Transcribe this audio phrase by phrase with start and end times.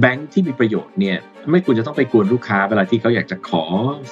[0.00, 1.18] แบงค์ที่มีประโยชน์เนี่ย
[1.50, 3.64] ไม่ควรจะต้องไปกวนลูกค้าเวลาที่เขาอยากจะขอ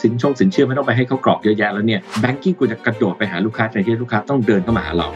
[0.02, 5.08] สินชงสินเชื่อไม่ต้องไปให้เขากรอกเยอะแยะแล้วเนี่ย banking ควรจะกระโดดไปหาลูกค้าแทนที่ลูกค้าต้องเดินเข้ามาหาเรา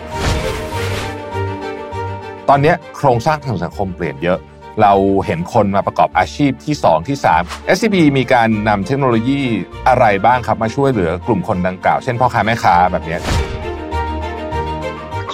[2.49, 4.39] ตอนนี้โครงสร้างทางสังคมเปลี่ยนเยอะ
[4.83, 4.93] เรา
[5.27, 9.41] เห็นคนมาประกอบอาชีพที่ 2 ที่ 3 SCB มีการนำเทคโนโลยี
[9.89, 13.19] อะไรบ้างครับมาช่วยเหลือกลุ่มคนดังกล่าว เช่นพ่อค้าแม่ค้าแบบนี้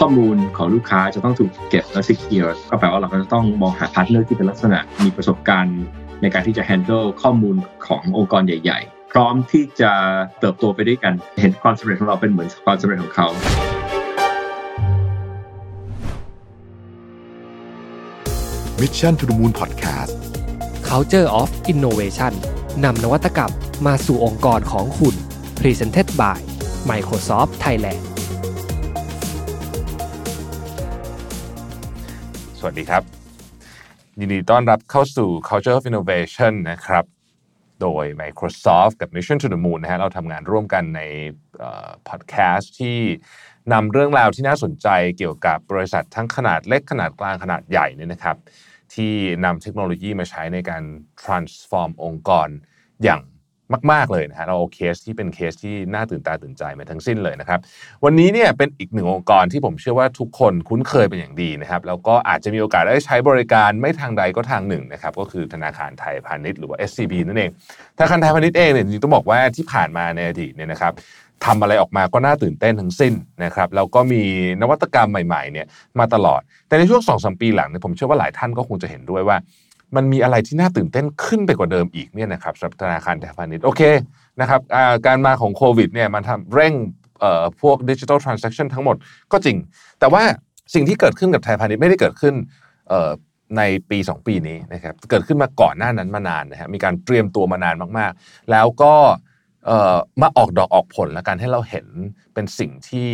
[0.05, 5.81] ข้อมูลของลูกค้าจะต้องถูกเก็บและ secure ก็แปลว่าเราก็จะต้องมองหา partner ที่เป็นลักษณะมีประสบการณ์
[6.23, 9.93] ในการที่จะ handle ข้อมูลขององค์กรใหญ่ ๆ พร้อมที่จะ
[10.41, 13.29] เติบโตไปด้วยกัน เห็นความสำเร็จของเราเป็นเหมือนความสำเร็จของเขา
[18.81, 20.13] Mission to the Moon Podcast
[20.89, 22.33] Culture of Innovation
[22.85, 23.53] นำนวัตกรรม
[23.87, 25.15] มาสู่องค์กรของคุณ
[25.61, 26.39] Presented by
[26.91, 28.03] Microsoft Thailand
[32.63, 33.03] สวัสดีครับ
[34.21, 37.05] ยินดีต้อนรับเข้าสู่ Culture of Innovation นะครับ
[37.81, 41.01] โดย Microsoft กับ Mission to the Moon นะฮะเราทำงานร่วมกันใน
[42.09, 42.99] พอดแคสต์ที่
[43.73, 48.37] นำเรื่องราวที่น่าสนใจเกี่ยวกับบริษัททั้งขนาดเล็กขนาดกลางขนาดใหญ่เนี่ยนะครับ
[48.95, 49.13] ที่
[49.45, 50.83] นำเทคโนโลยีมาใช้ในการ
[51.23, 52.49] transform องค์กร
[53.03, 53.21] อย่าง
[53.93, 57.61] มาก ๆ เลยนะฮะเราเอาเคสที่เป็นเคสที่น่าตื่นตาตื่นใจมาทั้งสิ้นเลยนะครับ
[58.05, 67.51] วันนี้เนี่ยเป็นอีกหนึ่งองค์กรที่ผมเชื่อว่าทุกคนคุ้นเคยเป็นอย่างดีนะครับ แล้วก็อาจจะมีโอกาสได้ใช้บริการไม่ทางใดก็ทางหนึ่งนะครับ ก็คือธนาคารไทยพาณิชย์หรือว่า SCB นั่นเอง
[67.97, 70.93] ธนาคารไทยพาณิชย์เองเนี่ยจริงๆต้องบอกว่าที่ผ่านมาในอดีตเนี่ยนะครับ
[71.47, 74.23] ทำอะไรออกมาก็น่าตื่นเต้นทั้งสิ้นนะครับแล้วก็มี
[74.61, 75.67] นวัตกรรมใหม่ๆเนี่ย
[75.99, 79.37] มาตลอด แต่ในช่วงสองสมปีหลังเนี่ยผมเชื่อว่าหลายท่านก็คงจะเห็นด้วยว่า
[79.97, 83.83] มันมีอะไรที่น่าตื่นเต้นขึ้นไปกว่าเดิมอีกเนี่ยนะครับสำหรับธนาคารไทยพาณิชย์โอเค
[84.41, 84.61] นะครับ
[85.07, 86.75] การมาของโควิดเนี่ยมันทำเร่ง
[87.61, 88.97] พวก digital transaction ทั้งหมด
[89.33, 89.57] ก็จริง
[90.01, 90.23] แต่ว่า
[90.75, 92.35] สิ่งที่เกิดขึ้นกับไทยพาณิชย์ไม่ได้เกิดขึ้น
[93.57, 98.95] ในปี 2 ปีนี้นะครับเกิดขึ้นมาก่อนหน้านั้นมานานนะฮะมีการเตรียมตัวมานานมากๆ แล้วก็
[100.23, 101.87] มาออกดอกออกผลและการให้เราเห็น
[102.35, 103.11] เป็นสิ่งที่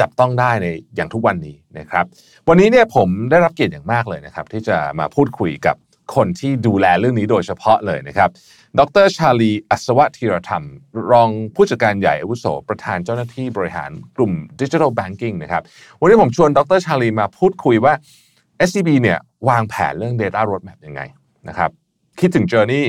[0.00, 0.66] จับต้องได้ใน
[0.96, 2.04] อย่างทุกวันนี้นะครับ
[2.48, 5.76] วันนี้เนี่ยผมได้รับเกียรติอย่างมากเลยนะครับ ที่จะมาพูดคุยกับ
[6.14, 8.30] คนที่ดูแลเรื่องนี้โดยเฉพาะเลยนะครับ
[8.78, 10.64] ดรชาลี อัศวะธีรธรรม
[11.12, 15.62] รองผู้จัดการใหญ่อาวุโส ประธานเจ้าหน้าที่บริหารกลุ่มดิจิทัลแบงกิ้งนะครับ
[16.00, 17.94] วันนี้ผมชวนดรชาลีมาพูดคุยว่า
[18.68, 19.18] SCB เนี่ย
[19.48, 21.00] วางแผนเรื่อง Data Roadmap ยังไง
[21.48, 21.70] นะครับ
[22.20, 22.84] คิดถึง Journey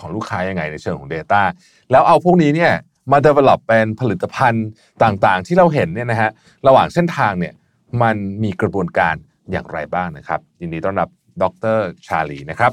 [0.00, 1.42] ของลูกค้ายังไงในเชิงของ Data
[1.90, 2.72] แล้วเอาพวกนี้เนี่ย
[3.12, 4.66] มา develop เป็นผลิตภัณฑ์
[5.02, 6.30] ต่างๆ ที่เราเห็นเนี่ยนะฮะ
[6.66, 7.54] ระหว่างเส้นทางเนี่ย
[8.02, 9.14] มันมีกระบวนการ
[9.50, 11.08] อย่างไรบ้างนะครับยินดีต้อนรับ
[11.42, 11.44] ด
[11.76, 12.72] รชาลีนะครับ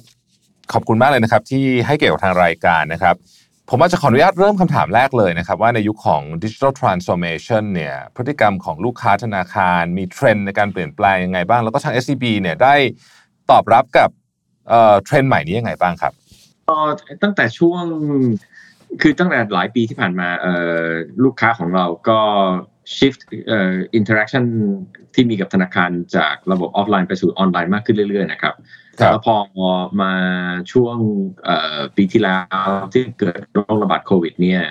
[0.73, 3.15] ขอบคุณมากเลยนะครับ ที่ให้เกียรติกับทางรายการนะครับ
[3.69, 12.75] ผมอาจจะขออนุญาตเริ่มคำถามแรกเลยนะครับ ว่าในยุคของ digital transformation เนี่ยพฤติกรรมของลูกค้าธนาคาร มีเทรนด์ในการเปลี่ยนแปลงยังไงบ้าง แล้วก็ทาง SCB เนี่ยได้
[13.51, 14.09] ตอบรับกับ
[15.03, 16.13] เทรนด์ใหม่นี้ยังไงบ้างครับ
[17.23, 17.83] ตั้งแต่ช่วง
[19.01, 20.27] คือตั้งแต่หลายปีที่ผ่านมา
[21.23, 22.19] ลูกค้าของเราก็
[22.95, 24.45] shift เอ่อ interaction
[25.13, 28.55] ที่มีกับธนาคารจากระบบออฟไลน์ไปสู่ออนไลน์มากขึ้นเรื่อยๆนะครับ
[28.97, 29.35] แล้วพอ
[30.01, 30.13] มา
[30.71, 30.97] ช่วง
[31.95, 32.37] ปีที่แล้
[32.67, 34.61] วที่เกิดโรคระบาดโควิด เนี่ย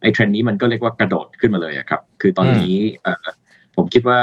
[0.00, 2.74] ไอ้เทรนด์นี้มันก็เรียกว่ากระโดดขึ้นมาเลยครับ คือตอนนี้
[3.76, 4.18] ผมคิดว่า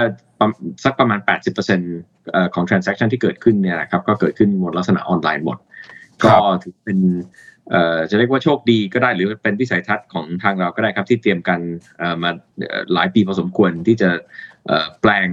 [0.84, 1.20] สักประมาณ
[1.86, 5.58] 80%ของ transaction ที่เกิดขึ้นเนี่ยนะครับก็เกิดขึ้นหมดลักษณะออนไลน์หมด
[6.24, 7.00] ก็ถือเป็น
[8.10, 11.60] จะเรียกว่าโชคดีก็ได้หรือเป็นวิสัยทัศน์ของทางเราก็ได้ครับ ที่เตรียมกัน
[12.24, 12.30] มา
[12.94, 14.10] หลายปีพอสมควรที่จะ
[15.02, 15.28] แปลง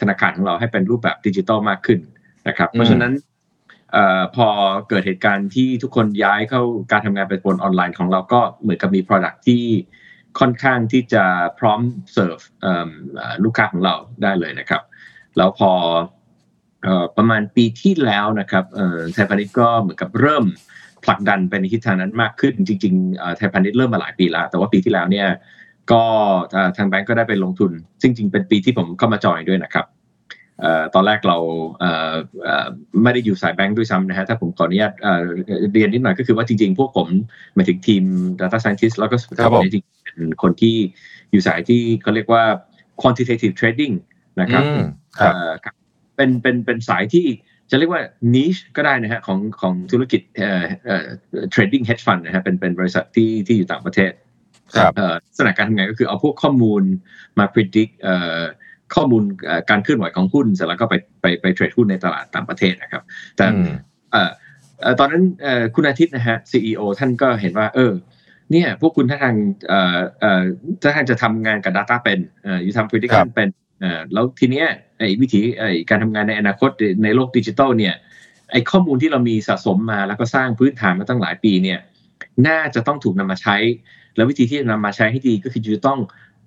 [0.00, 2.00] ธนาคารของเราให้เป็นรูปแบบดิจิตอลมากขึ้น
[2.48, 3.12] นะครับ เพราะฉะนั้น
[4.36, 4.48] พอ
[4.88, 6.62] เกิดเหตุการณ์ที่ทุกคนย้ายเข้า
[6.92, 9.64] การทำงานเป็นบนออนไลน์ของเราก็เหมือนกับมี Product ที่
[10.40, 11.24] ค่อนข้างที่จะ
[11.58, 11.80] พร้อม
[12.12, 12.38] เสิร์ฟ
[13.44, 14.82] ลูกค้าของเราได้เลยนะครับ
[15.36, 15.72] แล้วพอ
[17.16, 18.64] ประมาณปีที่แล้วนะครับ
[19.12, 20.44] ไทยพาณิชย์ก็เหมือนกับเริ่ม
[21.04, 25.28] ผลักดันไปในทิศทางนั้นมากขึ้นจริงๆไทยพาณิชย์เริ่มมาหลายปีแล้ว แต่ว่าปีที่แล้วเนี่ย
[25.92, 26.02] ก็
[26.76, 27.72] ทางแบงก์ก็ได้ไปลงทุน
[28.02, 29.86] ซึ่งจริงเป็นปีที่ผมเข้ามาจอยด้วยนะครับ
[30.94, 31.38] ตอนแรกเรา
[33.02, 34.92] ไม่ได้อยู่สายแบงค์ด้วยซ้ำนะฮะถ้าผมขออนุญาต
[35.72, 37.08] เรียนนิดหน่อยก็คือว่าจริงๆ พวกผม
[37.54, 38.04] หมายถึงทีม
[38.40, 39.16] Data Scientist แล้วก็
[39.62, 40.74] จริงๆเป็นคนที่
[41.30, 42.44] อยู่สายที่เขาเรียกว่า
[43.00, 43.94] quantitative trading
[44.40, 44.62] นะครับ
[46.16, 47.26] เป็นเป็นเป็นสายที่
[47.70, 48.02] จะเรียกว่า
[48.34, 51.06] niche ก็ได้นะฮะของของธุรกิจเอ่อเอ่อ
[51.54, 54.12] trading hedge fund นะฮะเป็นเป็นบริษัทที่ที่อยู่ต่างประเทศ
[54.76, 54.92] ครับ
[55.36, 56.82] สถานการณ์ทำไงก็คือเอาพวกข้อมูล
[57.38, 58.40] มา predict เอ่อ
[58.94, 59.22] ข้อมูล
[59.70, 63.02] การเคลื่อนไหวของหุ้นเสร็จแล้วก็ไปไปไปเทรดหุ้นในตลาดต่างประเทศนะครับ
[63.36, 63.46] แต่
[64.98, 65.22] ตอนนั้น
[65.74, 67.92] คุณอาทิตย์นะฮะ CEO ท่านก็เห็นว่า เออ
[68.50, 69.36] เนี่ยพวกคุณถ้าทาง
[70.82, 72.18] ถ้าทางจะทำงานกับ Data เป็น
[72.62, 73.48] อยู่ทำ prediction เป็น
[74.12, 74.66] แล้วทีเนี้ย
[74.98, 76.70] ไอ้วิธีไอ้การทำงานในอนาคต
[77.04, 77.94] ในโลกดิจิตอลเนี่ย
[78.52, 81.78] ไอ้ข้อมูลที่เรามีสะสมมาแล้วก็สร้างพื้นฐานมาตั้งหลายปีเนี่ย
[82.48, 83.56] น่าจะต้องถูกนำมาใช้
[84.16, 85.98] แล้ววิธีที่จะนำมาใช้ให้ดีก็คือจะต้อง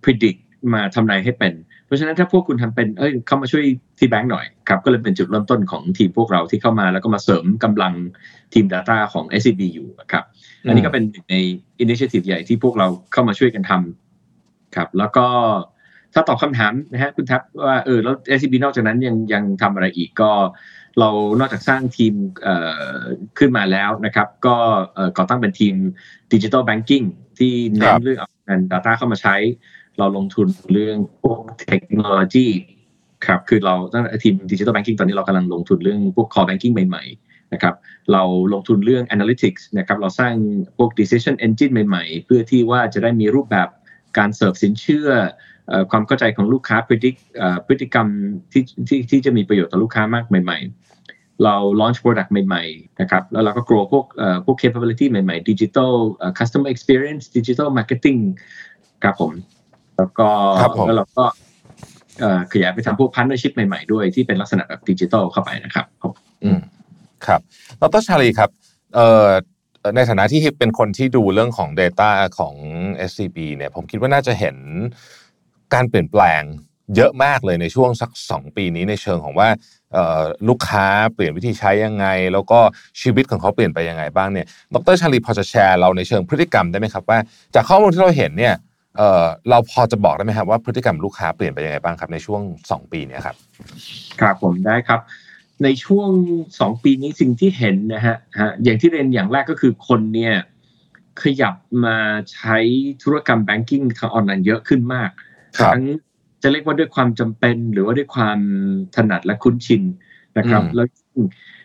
[0.03, 0.39] predict
[0.73, 1.53] มาทำนายให้เป็น
[1.85, 3.63] เพราะฉะนั้นถ้าพวกคุณทำเป็นเอ้ยเข้ามาช่วย
[3.99, 7.93] ที่แบงก์หน่อยครับก็เลยเป็นจุดเริ่มต้นของทีมพวกเราที่เข้ามาแล้วก็มาเสริมกำลัง
[8.53, 10.23] ทีม Data ของ SCB อยู่ครับ
[10.67, 11.37] อันนี้ก็เป็นหนึ่งใน
[11.79, 15.27] อินิ i a t i v e ใหญ่ที่พวกเราเข้ามาช่วยกันทำครับแล้วก็
[16.13, 20.31] ถ้าตอบคำถามนะฮะคุณทัพว่าเออแล้ว SCB นอกจากนั้นยังยังทำอะไรอีกก็
[20.99, 21.09] เรา
[21.39, 22.13] นอกจากสร้างทีม
[22.43, 22.55] เอ่
[22.97, 22.99] อ
[23.37, 24.55] ขึ้นมาแล้วนะครับ ก็
[24.95, 25.75] เอ่อก่อตั้งเป็นทีม
[26.33, 27.03] ดิจิทัลแบงกิ้ง
[27.39, 29.35] ที่เน้คนรับเรื่องเอางาน Data เข้ามาใช้
[29.97, 32.47] เราลงทุนเรื่องพวกเทคโนโลยี
[33.25, 37.75] ครับคือเราตั้งแต่ทีมดิจิทัลแบงกิ้งตอนนี้เรากำลังลงทุนเรื่องพวก core banking ใหม่ๆนะครับ
[38.11, 38.23] เรา
[38.53, 40.33] ลงทุนเรื่อง analytics นะครับเราสร้าง
[40.77, 43.67] พวก decision engine ใหม่ๆ เพื่อที่ว่าจะได้มีรูปแบบ
[44.17, 45.25] การเสิร์ฟสินเชื่อเอ่อ
[45.91, 48.07] ความเข้าใจของลูกค้า predict เอ่อพฤติกรรม
[48.51, 50.57] ที่ที่ที่จะมีประโยชน์ต่อลูกค้ามากใหม่
[50.99, 58.19] ๆ เรา launch product ใหม่ๆนะครับแล้วเราก็ grow พวกเอ่อพวก capability ใหม่ๆ digital เอ่อ customer experience digital marketing
[59.03, 59.31] ครับผม
[59.97, 60.27] แล้วก็
[60.61, 61.25] ครับผมแล้วเราก็
[62.19, 66.59] เอ่อขยายไปทำพวก partnership ใหม่ๆด้วยที่เป็นลักษณะแบบดิจิทัลเข้าไปนะครับผมอืม
[67.25, 67.41] ครับ
[67.81, 68.49] ดรชาลีครับ
[68.95, 69.27] เอ่อ
[69.95, 72.09] ในฐานะที่เป็นคนที่ดูเรื่องของ Data
[72.39, 72.55] ของ
[73.09, 74.55] SCB เนี่ยผมคิดว่าน่าจะเห็น
[75.73, 76.43] การเปลี่ยนแปลง
[76.95, 79.49] เยอะมากเลยในช่วงสักสองปีนี้ในเชิงของว่า
[80.49, 82.59] ลูกค้าเปลี่ยนวิธีใช้ยังไง แล้วก็
[83.01, 87.19] ชีวิตของเขาเปลี่ยนไปยังไงบ้างเนี่ยดรชาลีพอจะแชร์เราในเชิงพฤติกรรมได้ไหมครับว่า
[87.55, 88.55] จากข้อมูลที่เราเห็นเนี่ย
[89.49, 92.41] เราพอจะบอกได้ไหมครับว่าพฤติกรรมลูกค้าเปลี่ยนไปยังไงบ้างครับในช่วง
[92.71, 93.35] สองปีนี้ครับ
[94.21, 94.99] ครับผมได้ครับ
[95.63, 96.09] ในช่วง
[96.59, 98.15] สองปีนี้สิ่งที่เห็นนะฮะ
[98.63, 100.35] อย่างที่เรียนอย่างแรกก็คือคนเนี่ย
[101.21, 101.55] ขยับ
[101.85, 101.97] มา
[102.33, 102.57] ใช้
[103.03, 105.09] ธุรกรรมแบงกิ้งทางออนไลน์เยอะขึ้นมาก
[105.72, 105.84] ทั้ง
[106.42, 108.38] จะเรียกว่าด้วยความจำเป็น หรือว่าด้วยความ
[108.96, 109.82] ถนัดและคุ้นชิน
[110.38, 110.86] นะครับ อืม แล้ว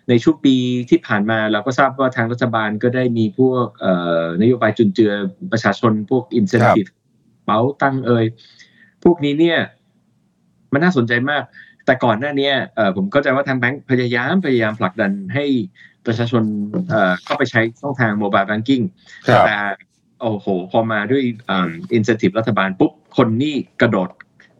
[0.09, 0.55] ในช่วงปี
[0.89, 5.11] ที่ผ่านมาเราก็ทราบว่าทางรัฐบาลก็ได้มีพวกเอ่อนโยบายจุนเจือ
[5.51, 6.89] ประชาชนพวก incentive
[7.45, 8.25] เป๋าตั้งเอ่ย
[9.03, 9.59] พวกนี้เนี่ย
[10.73, 11.43] มันน่าสนใจมาก
[11.85, 15.45] แต่ก่อนหน้าเนี้ยเอ่อผมเข้าใจว่าทางแบงค์พยายามพยายามผลักดันให้
[16.05, 16.43] ประชาชน
[16.89, 18.81] เอ่อเข้าไปใช้ช่องทางโมบายแบงกิ้ง
[19.27, 19.55] ครับ แต่
[20.21, 21.21] โอ้โห พอมาด้วย
[21.93, 24.08] อินเซนティブรัฐบาลปุ๊บ คนนี่กระโดด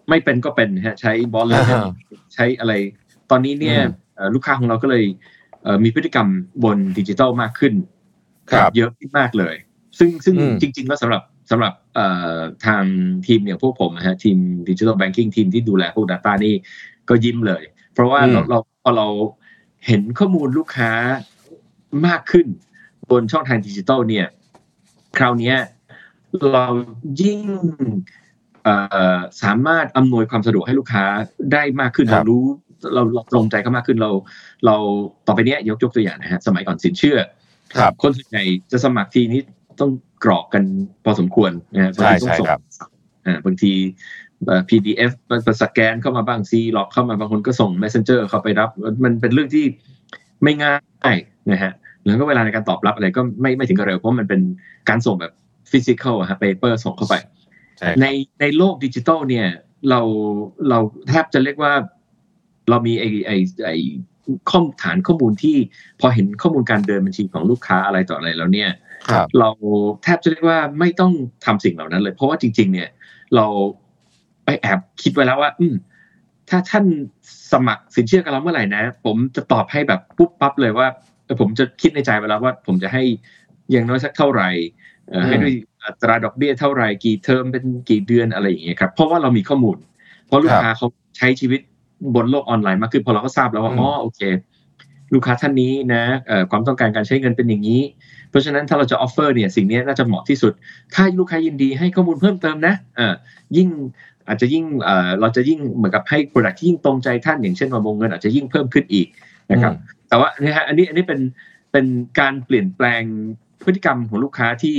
[0.09, 1.87] ไม่เป็นก็เป็นฮะใช้บอลเลยอ่า
[2.35, 2.73] ใช้อะไร
[3.31, 5.05] ตอนนี้เนี่ยอืมเอ่อลูกค้าของเราก็เลย
[5.63, 6.29] เอ่อมีพฤติกรรม
[6.65, 7.75] บนดิจิทัลมากขึ้น
[8.51, 9.55] ครับเยอะขึ้นมากเลย
[9.99, 12.07] ซึ่งซึ่งอืมจริง ๆ แล้วสำหรับสำหรับเอ่
[12.37, 12.85] อทาง
[13.27, 14.39] ทีมอย่างพวกผมนะฮะทีม
[14.69, 16.55] ดิจิทัลแบงกิ้งทีมที่ดูแลพวก Data นี่
[17.09, 17.63] ก็ยิ้มเลย
[17.95, 19.09] เพราะว่าอืมเราเราพอเรา
[19.87, 20.93] เห็นข้อมูลลูกค้า
[22.07, 22.47] มากขึ้น
[23.11, 24.27] บนช่องทางดิจิทัลเนี่ย
[25.19, 25.57] คราวเนี้ย
[26.53, 26.67] เรา
[27.21, 28.22] ยิ่งเอ่อ
[29.43, 31.05] สามารถอำนวยความสะดวกให้ลูกค้า
[31.53, 32.45] ได้มากขึ้นครัเรารู้
[32.95, 34.11] เราเราตรงใจเขามากขึ้นเรา
[34.67, 34.77] เรา
[35.27, 37.19] ต่อไปเนี้ยยกยกตัวอย่างนะฮะสมัยก่อนสินเชื่อ
[37.79, 39.41] ครับคนส่วนใหญ่จะสมัครทีนี้
[39.81, 39.91] ต้อง
[40.25, 40.65] กรอกกัน
[41.05, 42.61] พอสมควรนะฮะใช่บางทีต้องใช่ส่งครับ
[43.27, 43.73] อ่าบางที
[44.47, 48.71] เอ่อ PDF มันสแกนเข้ามาบ้างซีร็อกซ์เข้ามาบางคนก็ส่ง Messenger เข้าไปรับ
[49.05, 49.65] มันเป็นเรื่องที่
[50.43, 50.75] ไม่ง่า
[51.15, 51.17] ย
[51.51, 51.73] นะฮะ
[52.05, 54.41] แล้วก็เวลาในการตอบรับอะไรก็ไม่ไม่ถึงกับเร็วเพราะมันเป็น
[54.89, 55.33] การส่งแบบ
[55.71, 57.15] physical อะฮะ paper ส่งเข้าไป
[57.83, 58.07] ใช่ใน
[58.41, 59.49] ในโลกดิจิตอลเนี่ย
[59.91, 60.01] เรา
[60.69, 61.73] เราแทบจะเรียกว่า
[62.71, 63.33] เรามีไอไอ
[63.65, 63.71] ไอ
[64.51, 65.57] ข้อมฐานข้อมูลที่
[66.01, 68.71] พอเห็นข้อมูลการเดินบัญชีของลูกค้าอะไรต่ออะไรแล้วเนี่ย
[69.11, 69.51] ครับเรา
[70.03, 71.13] แทบจะเรียกว่าไม่ต้อง
[71.45, 72.89] ทำสิ่งเหล่านั้นเลย เพราะว่าจริง ๆ เนี่ย
[73.35, 73.47] เรา
[74.45, 75.75] ไปแอบคิดไว้แล้วว่า อืม
[76.51, 76.85] ถ้าท่าน
[77.53, 80.87] สมัครสินเชื่อกับเราเมื่อไหร่นะ ผมจะตอบให้แบบปุ๊บปั๊บเลยว่า
[81.25, 83.03] เออผมจะคิดในใจไว้แล้วว่า ผมจะให้
[83.71, 84.92] อย่างน้อยสักเท่าไหร่เอ่อ
[85.27, 85.55] ให้ด้วย
[85.87, 89.77] อัตราดอกเบี้ยเท่าไหร่กี่เทอมเป็นกี่เดือนอะไรอย่างเงี้ยครับเพราะว่าเรามีข้อมูล
[90.27, 91.61] เพราะลูกค้าเขาใช้ชีวิต
[92.15, 94.21] บนโลกออนไลน์มากขึ้นพอเราก็ทราบแล้วว่าอืมอ๋อโอเค
[95.15, 97.83] ลูกค้าท่านนี้นะเอ่อความต้องการการใช้เงินเป็นอย่างนี้
[98.31, 100.53] เพราะฉะนั้นถ้าเราจะ offer เนี่ยสิ่งนี้น่าจะเหมาะที่สุด
[100.95, 103.15] ถ้าลูกค้ายินดีให้ข้อมูลเพิ่มเติมนะเอ่อ
[103.57, 103.69] ยิ่ง
[104.29, 109.09] อาจจะยิ่งเอ่อเราจะยิ่งเหมือนกับให้ Product ที่ยิ่งตรงใจท่านอย่างเช่นว่าวงเงินอาจจะยิ่งเพิ่มขึ้นอีก
[109.53, 109.73] นะครับ
[110.09, 111.21] แต่ว่าเนี่ยฮะอันนี้อันนี้เป็น
[111.73, 111.87] เป็น
[112.21, 113.03] การเปลี่ยนแปลง
[113.65, 114.77] พฤติกรรมของลูกค้าที่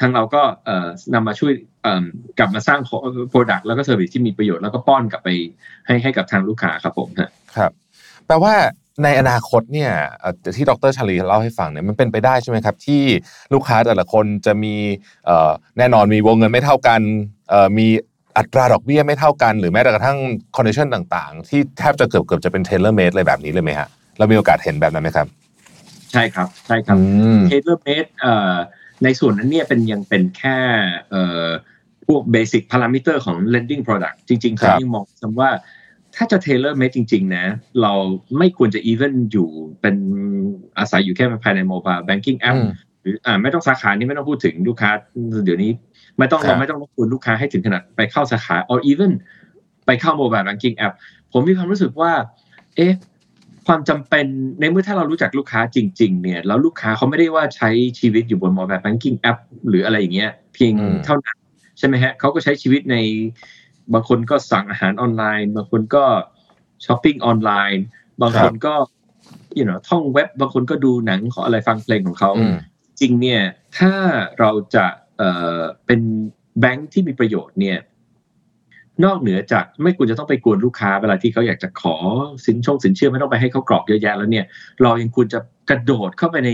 [0.00, 0.42] ทางเราก็
[1.14, 1.52] นำมาช่วย
[2.38, 2.80] กลับมาสร้าง
[3.30, 5.28] product แล้วก็ service ที่มีประโยชน์แล้วก็ป้อนกลับไป
[5.86, 7.08] ให้ให้กับทางลูกค้าครับผม
[7.56, 7.72] ครับ
[8.26, 8.54] แปลว่า
[9.04, 9.92] ในอนาคตเนี่ย
[10.56, 13.02] ที่ดรชาลีเล่าให้ฟังเนี่ยมันเป็นไปได้ใช่ไหมครับ ที่
[13.52, 14.74] ลูกค้าแต่ละคนจะมี
[15.78, 17.00] แน่นอนมีวงเงินไม่เท่ากัน
[17.78, 17.86] มี
[18.38, 20.18] อัตราดอกเบี้ยไม่เท่ากัน หรือแม้แต่กระทั่ง
[20.56, 23.88] condition ต่างๆ ที่แทบจะเกือบเกือบจะเป็น tailor made เลยแบบนี้เลยไหมฮะ
[24.18, 25.26] เรามีโอกาสเห็นแบบนั้นไหมครับ
[26.12, 27.04] ใช่ครับใช่ครับอื
[27.38, 28.54] ม tailor made เอ่อ
[29.04, 30.58] ในส่วนนั้นเนี่ยเป็นยังเป็นแค่
[31.10, 31.48] เอ่อ
[32.06, 35.50] พวก basic parameter ของ lending product จริงๆครับผมยังมองคำว่า
[36.16, 37.46] ถ้าจะ tailor made จริง ๆ นะ
[37.82, 37.92] เรา
[38.38, 39.48] ไม่ควรจะ even อยู่
[39.80, 39.96] เป็น
[40.78, 42.70] อาศัยอยู่แค่ภายใน mobile banking app อืม
[43.02, 44.90] หรืออ่าไม่ต้องสาขานี้ไม่ต้องพูดถึงลูกค้า
[45.44, 45.70] เดี๋ยวนี้
[46.18, 49.12] ไม่ต้องครับเราไม่ต้องรบกวนลูกค้าให้ถึงขนาดไปเข้าสาขา or even
[49.86, 50.94] ไปเข้า mobile banking app
[51.32, 52.12] ผมมีความรู้สึกว่า
[52.76, 52.92] เอ๊ะ
[53.66, 54.26] ความจำเป็น
[54.60, 59.38] ในเมื่อถ้าเรารู้จักลูกค้าจริง ๆ เนี่ยแล้วลูกค้าเขาไม่ได้ว่าใช้ชีวิตอยู่บน mobile banking app
[59.68, 61.36] หรืออะไรอย่างเงี้ยเพียงอืมเท่านั้น
[61.78, 62.96] ใช่ไหมฮะเขาก็ใช้ชีวิตใน
[63.92, 66.04] บางคนก็สั่งอาหารออนไลน์ บางคนก็
[66.84, 67.84] ช้อปปิ้งออนไลน์
[68.22, 68.74] บางคนก็
[69.58, 72.56] you know ท่องเว็บบางคนก็ดูหนังของอะไรฟังเพลงของเขาอืม
[73.00, 73.42] จริงเนี่ย
[73.78, 73.92] ถ้า
[74.38, 74.86] เราจะ
[75.18, 76.00] เอ่อเป็น
[76.60, 77.78] แบงค์ที่มีประโยชน์เนี่ย
[79.04, 81.96] นอกเหนือจากไม่ควรจะต้องไปกวนลูกค้าเวลาที่เขาอยากจะขอ
[82.46, 84.46] สินชงสินเชื่อไม่ต้องไปให้เขากรอกเยอะแยะแล้วเนี่ย
[84.82, 85.38] เรายังควรจะ
[85.70, 86.50] กระโดดเข้าไปใน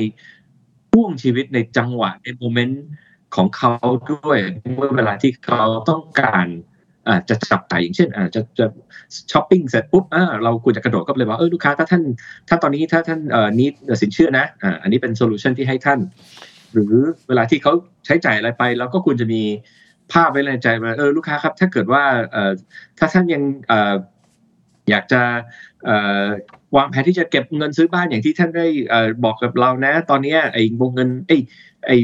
[0.92, 2.84] พ่วงชีวิตในจังหวะในโมเมนต์
[3.36, 3.72] ของเขา
[4.12, 4.38] ด้วย
[4.76, 6.46] เมื่อเวลาที่เขาต้องการ
[7.08, 8.66] อาจะจับจ่ายอย่างเช่นอาจจะจะ
[9.32, 12.02] ช้อปปิ้งเสร็จปุ๊บอ่าเราควรจะกระโดดเข้าไปเลยว่าเออลูกค้าถ้าท่าน
[12.48, 16.00] ถ้าตอนนี้ถ้าท่านเอ่อนิดสินเชื่อนะอ่าอันนี้เป็น solution ที่ให้ท่าน
[16.72, 16.94] หรือ
[17.28, 17.72] เวลาที่เขา
[18.06, 19.42] ใช้จ่ายอะไรไปเราก็ควรจะมี
[20.12, 22.52] ภาพไว้ในใจว่าเออลูกค้าครับ ถ้าเกิดว่าเอ่อ
[22.98, 23.94] ถ้าท่านยังเอ่อ
[24.90, 25.22] อยากจะ
[25.84, 26.24] เอ่อ
[26.76, 31.36] วางแผนที่จะเก็บเงินซื้อบ้านอย่างที่ท่านได้เอ่อบอกกับเรานะ ตอนเนี้ยไอ้วงเงินไอ้
[31.86, 31.96] ไอ้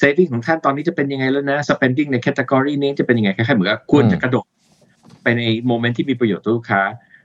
[0.00, 4.46] saving ของท่านตอนนี้จะเป็นยังไงแล้วนะ spending ใน category นี้จะเป็นยังไงคล้ายๆเหมือนกับควรจะกระโดด
[5.22, 6.82] ไปในโมเมนต์ที่มีประโยชน์ต่อลูกค้า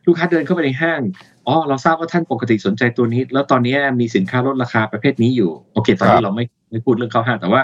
[0.08, 1.02] ลูกค้าเดินเข้าไปในห้าง
[1.48, 7.62] อ๋อเราทราบว่าท่านปกติสนใจตัวนี้ แล้วตอนนี้มีสินค้าลดราคาประเภทนี้อยู่ โอเค ตอนครันี้บเราไม่ไม่พูดเรื่องเข้าห้างแต่ว่า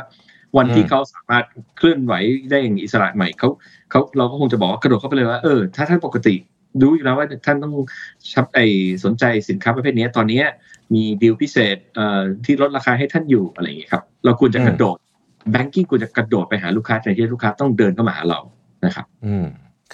[0.57, 1.45] วันที่อืมเขาสามารถ
[1.77, 2.13] เคลื่อนไหว
[2.49, 3.49] ได้อย่างอิสระใหม่เขา
[3.91, 6.35] เขาเราก็คงจะบอกว่ากระโดดเข้าไปเลยว่าเออถ้าท่านปกติ
[6.81, 7.73] รู้อยู่แล้วว่าท่านต้อง
[8.31, 8.59] ชับไอ
[9.03, 10.41] สนใจสินค้าประเภทนี้ตอนนี้
[10.93, 14.97] มีดีลพิเศษเอ่อที่ลดราคาให้ท่านอยู่อะไรอย่างนี้ครับ เราควรจะกระโดด
[15.51, 18.39] banking ควรจะกระโดดไปหาลูกค้าแทนที่ลูกค้าต้องเดินเข้ามาหาเรา
[18.85, 19.45] นะครับ อืม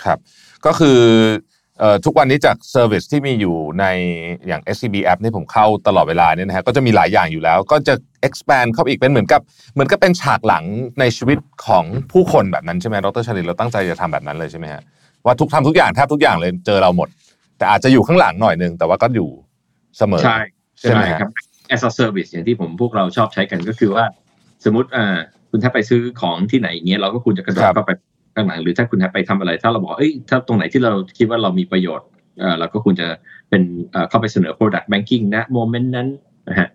[0.03, 0.17] ครับ
[0.65, 1.58] ก็คือเอ่อ
[2.05, 3.85] ทุกวันนี้จาก service ที่มีอยู่ใน
[4.47, 7.93] อย่าง SCB app นี่ผมเข้าตลอดเวลาเนี่ยนะฮะก็จะมีหลายอย่างอยู่แล้ว ก็จะ
[8.27, 9.41] expand เข้าไปอีกเป็นเหมือนกับ
[9.73, 10.65] เหมือนกับเป็นฉากหลัง
[10.99, 14.81] ในชีวิตของผู้คนแบบนั้นใช่ไหมดรชาลีเราตั้งใจจะทำแบบนั้นเลยใช่ไหมฮะ
[15.25, 17.07] ว่าทุกทำทุกอย่างแทบทุกอย่างเลยเจอเราหมด
[17.57, 19.29] แต่อาจจะอยู่ข้างหลังหน่อยนึงแต่ว่าก็อยู่
[19.97, 20.39] เสมอใช่
[20.79, 21.31] ใช่ไหมใช่ฮะครับ
[21.73, 24.05] as a service อย่างที่ผมพวกเราชอบใช้กันก็คือว่า
[24.65, 25.17] สมมติอ่า
[25.49, 27.91] คุณถ้าไปซื้อของที่ไหนอย่างเงี้ยเราก็ควรจะกระโดดครับเข้าไป
[28.39, 32.07] ข้างหลัง หรือถ้าคุณไปทำอะไร ถ้าเราบอกเอ้ยถ้าตรงไหนที่เราคิดว่าเรามีประโยชน์
[32.59, 33.07] เราก็ควรจะ
[33.49, 33.61] เป็น
[34.09, 36.07] เข้าไปเสนอ product banking นะโมเมนต์นั้น
[36.49, 36.69] นะฮะ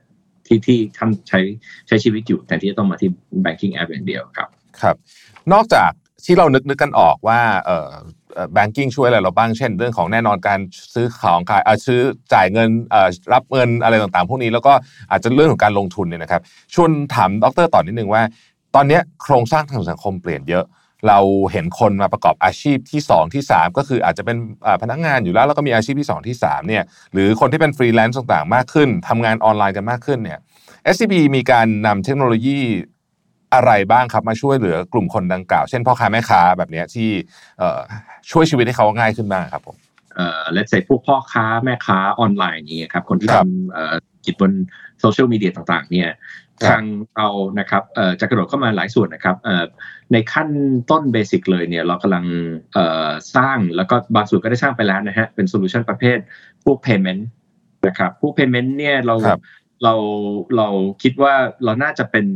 [0.46, 1.40] ที่ที่ทำใช้
[1.88, 3.10] ใช้ชีวิตอยู่แทนที่จะต้องมาที่
[3.44, 4.48] banking app อย่างเดียวครับ
[4.80, 4.96] ครับ
[5.52, 5.90] นอกจาก
[6.24, 7.90] ที่เรานึกนึกกันออกว่าเอ่อ
[8.54, 10.60] แบงกิ้งช่วยอะไรเราบ้างเช่น เรื่องของแน่นอนการ
[10.94, 12.00] ซื้อของขายเอ่อซื้อ
[12.34, 14.72] จ่ายเงินเอ่อรับเงินอะไรต่างๆ พวกนี้แล้วก็
[15.10, 16.42] อาจจะเรื่องของการลงทุนเนี่ยนะครับ
[16.74, 18.22] ชวนถามดรต่อนิดนึงว่า
[18.74, 20.64] ตอนนี้โครงสร้างทางสังคมเปลี่ยนเยอะ
[21.08, 21.18] เรา
[21.52, 26.82] เห็นคนมาประกอบอาชีพที่ 2 ที่ 3 ก็คืออาจจะเป็นอ่าพนักงานอยู่แล้วแล้วก็มีอาชีพที่ 2 ที่3เนี่ย
[27.12, 30.38] หรือคนที่เป็นฟรีแลนซ์ต่างๆ มากขึ้นทำงานออนไลน์กันมากขึ้นเนี่ย
[30.94, 32.60] SCB มีการนำเทคโนโลยี
[33.54, 37.10] อะไรบ้างครับมาช่วยเหลือกลุ่มคนดังกล่าว เช่นพ่อค้าแม่ค้าแบบเนี้ยที่
[37.58, 37.80] เอ่อ
[38.30, 39.76] ช่วยชีวิตให้เขาง่ายขึ้นบ้างครับผม
[40.14, 43.94] เอ่อ let's say พวกพ่อค้าแม่ค้าออนไลน์อย่างเงี้ยครับคนที่ครับทำเอ่อธุร
[44.24, 44.52] กิจบน
[45.00, 46.16] โซเชียลมีเดียต่างๆเนี่ยครับ
[46.68, 46.82] ทาง
[47.16, 47.28] เรา
[47.60, 49.64] นะครับเอ่อจะกระโดดเข้ามาหลายส่วนนะครับเอ่อ
[50.12, 50.48] ในขั้น
[50.90, 52.24] ต้น basic เลยเนี่ยเรากำลัง
[52.72, 56.18] เอ่อสร้างแล้วก็บางส่วนก็ได้สร้างไปแล้วนะฮะเป็น solution ประเภท
[56.64, 57.22] พวก payment
[57.86, 59.40] นะครับพวก payment เนี่ยเราครับ
[59.82, 59.94] เรา
[60.56, 60.68] เรา
[61.02, 61.34] คิดว่า
[61.64, 62.26] เราน่าจะเป็น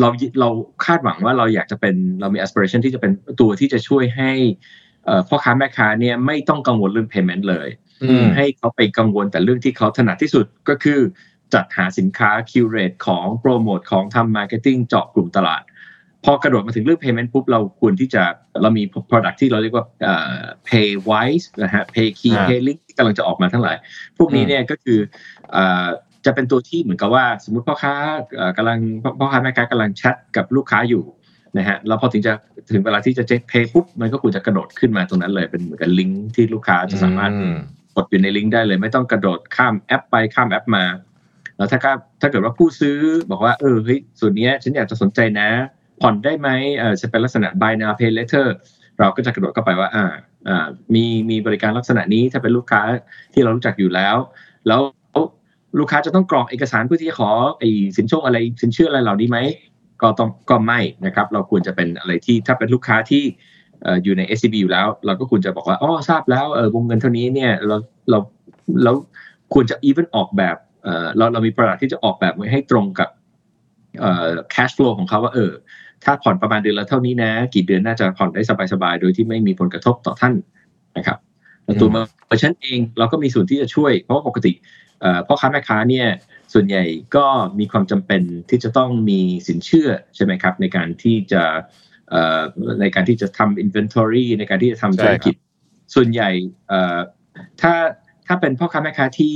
[0.00, 0.08] เรา
[0.40, 0.48] เรา
[0.84, 4.32] คาดหวังว่าเราอยากจะเป็นเรามี aspiration ที่จะเป็นตัวที่จะช่วยให้
[5.04, 7.68] เอ่อพ่อค้าแม่ค้าเนี่ยไม่ต้องกังวลเรื่อง payment เลย
[8.02, 11.00] อืมให้เขาไปกังวลแต่เรื่องที่เขาถนัดที่สุดก็คือ
[11.54, 15.62] จัดหาสินค้า curate ของโปรโมทของทำ marketing เจาะกลุ่มตลาด
[16.24, 18.22] พอกระโดดมาถึงเรื่อง payment ปุ๊บเราควรที่จะ
[18.62, 23.76] เรามี product ที่เราเรียกว่าเอ่อ paywise นะฮะ pay key อ่า pay link ที่กำลังจะออกมาทั้งหลาย
[24.18, 24.98] พวกนี้เนี่ยก็คือ
[25.52, 25.86] เอ่อ
[26.26, 27.94] จะเป็นตัวที่เหมือนกับว่า สมมติพ่อค้า
[28.36, 28.78] เอ่อกำลัง
[29.18, 31.04] พ่อค้าแม่ค้ากำลังแชทกับลูกค้าอยู่
[31.58, 32.32] นะฮะแล้วพอถึงจะ
[32.72, 37.58] ถึงเวลาที่จะเช็คเพย์ปุ๊บมันก็ควรจะกระโดดขึ้นมาตรงนั้นเลยเป็นเหมือนกับลิงก์ที่ลูกค้าจะสามารถอืม
[37.96, 40.84] กดอยู่ในลิงก์ได้เลย ไม่ต้องกระโดดข้ามแอปไปข้ามแอปมา
[41.60, 41.78] แล้วถ้า
[42.20, 42.98] ถ้าเกิดว่าผู้ซื้อ
[43.30, 45.48] บอกว่าเออเฮ้ยส่วนนี้ฉันอยากจะสนใจนะ
[46.00, 46.48] ผ่อนได้ไหม
[46.78, 48.46] เออจะเป็นลักษณะ buy now pay later
[48.98, 50.04] เราก็จะกระโดดเข้าไปว่าอ่า
[50.48, 52.82] อ่ามีมีบริการลักษณะนี้ถ้าเป็นลูกค้า
[53.34, 54.16] ที่เรารู้จักอยู่แล้ว
[54.66, 54.80] แล้ว
[55.78, 59.38] ลูกค้าจะต้องกรอกเอกสารเพื่อที่จะขอไอ้สินช่งอะไรสินเชื่ออะไรเหล่านี้ไหม
[60.02, 63.22] ก็ต้องก็ไม่นะครับ เราควรจะเป็นอะไรที่ถ้าเป็นลูกค้าที่
[64.04, 67.76] อยู่ใน SCB อยู่แล้ว เราก็ควรจะบอกว่าอ๋อทราบแล้วเออวงเงินเท่านี้เนี่ยเรา
[68.10, 68.18] เรา
[68.84, 68.92] เรา
[69.54, 70.56] ควรจะ even ออกแบบ
[71.16, 73.08] เราเรามี product ที่จะออกแบบไว้ให้ตรงกับ
[74.00, 75.52] เอ่อ cash flow ของเขาว่าเออ
[76.04, 80.34] ถ้าผ่อนประมาณเดือนละเท่านี้นะ กี่เดือนน่าจะผ่อนได้สบายๆ โดยที่ไม่มีผลกระทบต่อท่าน
[80.96, 81.18] นะครับ
[81.80, 81.96] ตัวเม
[82.32, 84.52] อร์ชันเองเราก็มีส่วนที่จะช่วย เพราะว่าปกติ
[85.26, 86.06] พ่อค้าแม่ค้าเนี่ย
[86.52, 86.84] ส่วนใหญ่
[87.16, 87.26] ก็
[87.58, 91.42] มีความจำเป็นที่จะต้องมีสินเชื่อใช่ไหมครับ ในการที่จะ
[92.80, 95.34] ในการที่จะทำ inventory ในการที่จะทำธุรกิจ
[95.94, 96.30] ส่วนใหญ่
[97.62, 97.74] ถ้า
[98.32, 99.34] ถ้าเป็นพ่อค้าแม่ค้าที่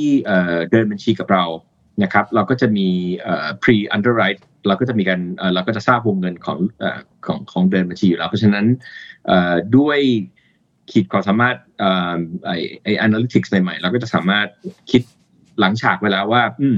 [0.71, 1.45] เดินบัญชีกับเรา
[2.03, 2.89] นะครับเราก็จะมี
[3.63, 5.21] pre underwrite เราก็จะมีการ
[5.55, 6.59] เราก็จะทราบวงเงินของ
[7.27, 8.67] ของของเดินบัญชีอยู่แล้ว เพราะฉะนั้น
[9.77, 9.99] ด้วย
[10.91, 11.57] ขีดความสามารถ
[12.47, 12.51] ไอ
[12.85, 14.47] ไอ analytics ใหม่ๆ เราก็จะสามารถ
[14.91, 15.03] คิด
[15.61, 16.69] หลังฉากไว้แล้วว่า อื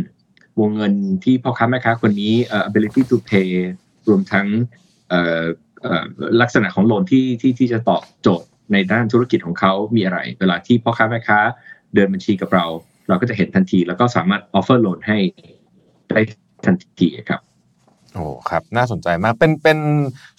[0.60, 0.92] วงเงิน
[1.24, 2.34] ที่พ่อค้าแม่ค้าคนนี้
[2.68, 3.50] ability to pay
[4.08, 4.46] รวมทั้ง
[6.40, 11.40] ลักษณะของโลนที่ที่ที่จะตอบโจทย์ในด้านธุรกิจของเขามีอะไร เวลาที่พ่อค้าแม่ค้า
[11.94, 12.66] เดินบัญชีกับเรา
[13.08, 15.18] เราก็จะเห็นทันที แล้วก็สามารถ offer loan ให้
[16.10, 16.20] ได้
[16.64, 17.40] ทันทีครับ
[18.14, 19.78] โอ้ครับน่าสนใจมากเป็นเป็น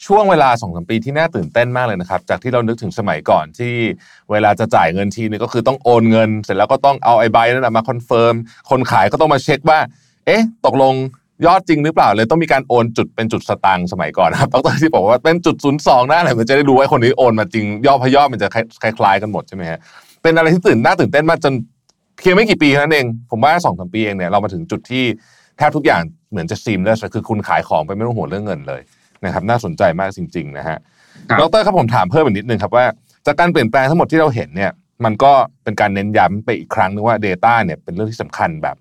[0.06, 3.76] ช่วงเวลาสองสามปีที่น่าตื่นเต้นมากเลยนะครับ จากที่เรานึกถึงสมัยก่อนที่
[4.32, 8.34] เวลาจะจ่ายเงินทีนึงก็คือต้องโอนเงิน เสร็จแล้วก็ต้องเอาไอ้ใบนั้นมา confirm
[8.70, 9.80] คนขายก็ต้องมาเช็คว่า
[10.26, 10.94] เอ๊ะ ตกลง
[11.46, 18.48] ยอดจริงหรือเปล่าเลยต้องมีการโอนจุดเป็นจุดสตางค์สมัยก่อนครับดรที่บอกว่าเป็นจุดศูนย์สองนะอะไรมันจะได้ดูว่าคนนี้โอนมาจริงยอดพยอดมันจะ
[18.84, 19.80] คล้ายๆกันหมดใช่ไหมฮะ
[20.22, 21.54] เป็นอะไรที่ตื่นน่าตื่นเต้นมากจน
[22.20, 25.04] เพียงไม่กี่ปีนั้นเอง ผมว่าสองสามปีเองเนี่ยเรามาถึงจุดที่
[25.58, 28.82] แทบทุกอย่างเหมือนจะซีมเลสคือคุณขายของไปไม่ต้องห่วงเรื่องเงินเลย
[29.26, 30.78] นะครับน่าสนใจมากจริง ๆ นะฮะ
[31.40, 32.86] ดรครับผมถามเพิ่มอีกนิดนึงครับว่า
[33.26, 34.72] จากการเปลี่ยนแปลงทั้งหมดที่เราเห็นเนี่ย
[35.06, 35.32] มันก็
[35.64, 38.76] เป็นการเน้นย้ำไปอีกครั้งนึงว่า Data เนี่ยเป็นเรื่องที่สำคัญแบบ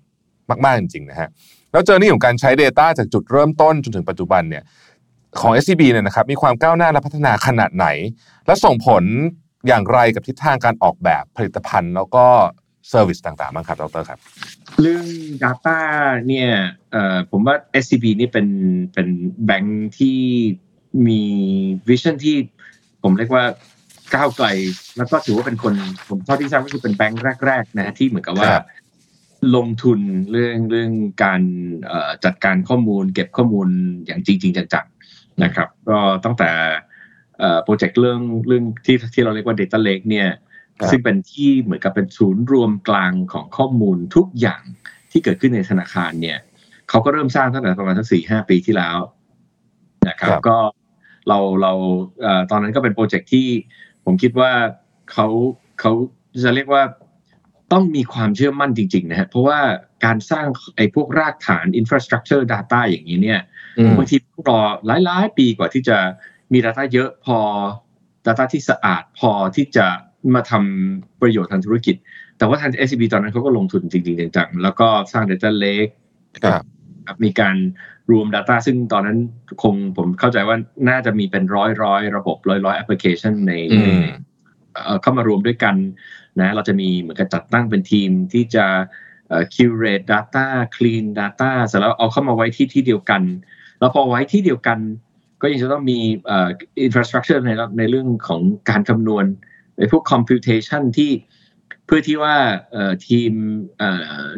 [0.65, 1.29] มาก ๆ จริง ๆ นะฮะ
[1.71, 4.63] แล้วเจอนี่ของการใช้ Data จากจุดเริ่มต้นจนถึงปัจจุบันเนี่ย
[5.39, 7.87] ของ SCB เนี่ยนะครับมีความก้าวหน้าและพัฒนาขนาดไหน
[8.45, 9.03] และส่งผล
[9.67, 12.25] อย่างไรกับทิศทางการออกแบบผลิตภัณฑ์ แล้วก็
[12.89, 14.19] service ต่างๆบ้างครับดรครับ
[14.81, 15.05] เรื่อง
[15.43, 15.79] Data
[16.27, 16.49] เนี่ย
[16.91, 18.47] เอ่อผมว่า SCB นี่เป็น
[18.93, 19.07] เป็น
[19.45, 20.19] แบงค์ที่
[21.07, 21.21] มี
[21.89, 22.35] vision ที่
[23.03, 23.43] ผมเรียกว่า
[24.15, 24.47] ก้าวไกล
[24.97, 25.73] แล้วก็ถือว่าเป็นคน
[26.09, 28.51] ผมเท่าที่ทราบก็คือเป็นแบงค์แรก ๆ นะที่เหมือนกับว่า
[29.55, 29.99] ลงทุน
[30.31, 30.91] เรื่องเรื่อง
[31.23, 31.41] การ
[32.25, 33.67] จัดการข้อมูล เก็บข้อมูล
[34.05, 36.49] อย่างจริง ๆ จังๆนะครับ ก็ตั้งแต่
[37.63, 40.29] โปรเจกต์เรื่องเรื่องที่ที่เราเรียกว่า Data Lake เนี่ย
[40.89, 44.61] ซึ่งเป็นที่เหมือนกับเป็นศูนย์รวมกลางของข้อมูลทุกอย่าง
[45.11, 46.37] ที่เกิดขึ้นในธนาคารเนี่ย
[46.89, 48.97] เขาก็เริ่มสร้างตั้งแต่ประมาณสักสี่ห้าปีที่แล้ว
[50.07, 50.57] นะครับก็
[51.27, 51.73] เราเรา
[52.51, 53.47] ตอนนั้นก็เป็นโปรเจกต์ที่
[54.05, 54.51] ผมคิดว่า
[55.11, 55.27] เขา
[55.79, 55.91] เขา
[56.43, 56.83] จะเรียกว่า
[57.73, 59.59] ต้องมีความเชื่อมั่นจริง ๆ นะฮะเพราะว่า
[60.05, 60.45] การสร้าง
[60.77, 63.41] ไอ้พวกรากฐาน infrastructure data อย่างนี้เนี่ย
[63.97, 64.61] บางทีต้องรอ
[65.05, 65.97] หลายๆ ปีกว่าที่จะ
[66.53, 67.37] มี data เยอะพอ
[68.25, 69.87] data ที่สะอาดพอที่จะ
[70.35, 71.95] มาทำประโยชน์ทางธุรกิจ
[72.37, 75.93] แต่ว่าทาง SCB ตอนนั้นเขาก็ลงทุนจริงๆจังๆแล้วก็สร้าง Data Lake
[77.23, 77.55] มีการ
[78.11, 79.17] รวม Data ซึ่งตอนนั้น
[79.63, 80.57] คงผมเข้าใจว่า
[80.89, 83.53] น่าจะมีเป็นร้อยร้อยระบบร้อยร้อยแอปพลิเคชันใน
[85.01, 85.75] เข้ามารวมด้วยกัน
[86.39, 88.65] นะเราจะมีเหมือนกับจัดตั้งเป็นทีมที่จะ
[89.55, 93.21] curate data clean data เสร็จแล้วเอาเข้ามาไว้ที่ที่เดียวกัน
[93.79, 94.79] แล้วพอไว้ที่เดียวกัน
[95.41, 95.99] ก็ยังจะต้องมี
[96.85, 99.25] infrastructure ในในเรื่องของการคำนวณ
[99.77, 101.11] ไอ้พวก computation ที่
[101.85, 102.35] เพื่อที่ว่า
[103.07, 103.31] ทีม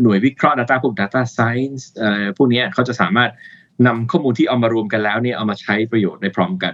[0.02, 1.84] หน่วยวิเคราะห์ Data พวก Data Science
[2.38, 3.32] พวกนี้เขาจะสามารถ
[3.88, 6.74] นำข้อมูลที่เอามารวมกันแล้วเนี่ยเอามาใช้ประโยชน์ได้พร้อมกัน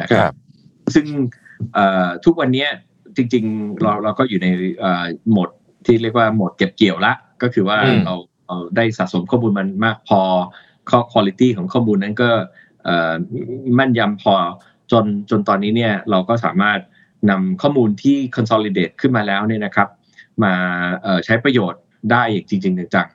[0.00, 0.34] นะครับ
[0.94, 1.06] ซึ่ง
[2.24, 2.66] ทุกวันนี้
[3.16, 4.48] จริง ๆ เราเราก็อยู่ใน
[5.30, 5.50] โหมด
[5.86, 8.14] ที่เรียกว่าโหมดเก็บเกี่ยวละ ก็คือว่าเรา
[8.46, 10.20] เราได้สะสมข้อมูลมันมากพอ
[10.90, 12.30] ข้อคุณภาพของข้อมูลนั้นก็
[13.78, 14.34] มั่นยำพอ
[14.92, 16.80] จนจนตอนนี้เนี่ยเราก็สามารถ
[17.30, 19.88] นำข้อมูลที่ consolidate ขึ้นมาแล้วเนี่ยนะครับ
[20.44, 20.54] มา
[21.24, 23.08] ใช้ประโยชน์ได้จริง ๆ จัง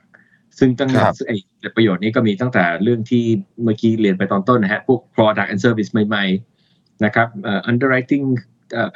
[0.58, 0.90] ซึ่งตั้ง
[1.26, 1.36] ไอ้
[1.76, 3.24] ประโยชน์นี้ก็มีตั้งแต่เรื่องที่
[3.64, 7.28] เมื่อกี้เรียนไปตอนต้นนะฮะพวก product and service ใหม่ๆนะครับ
[7.70, 8.24] underwriting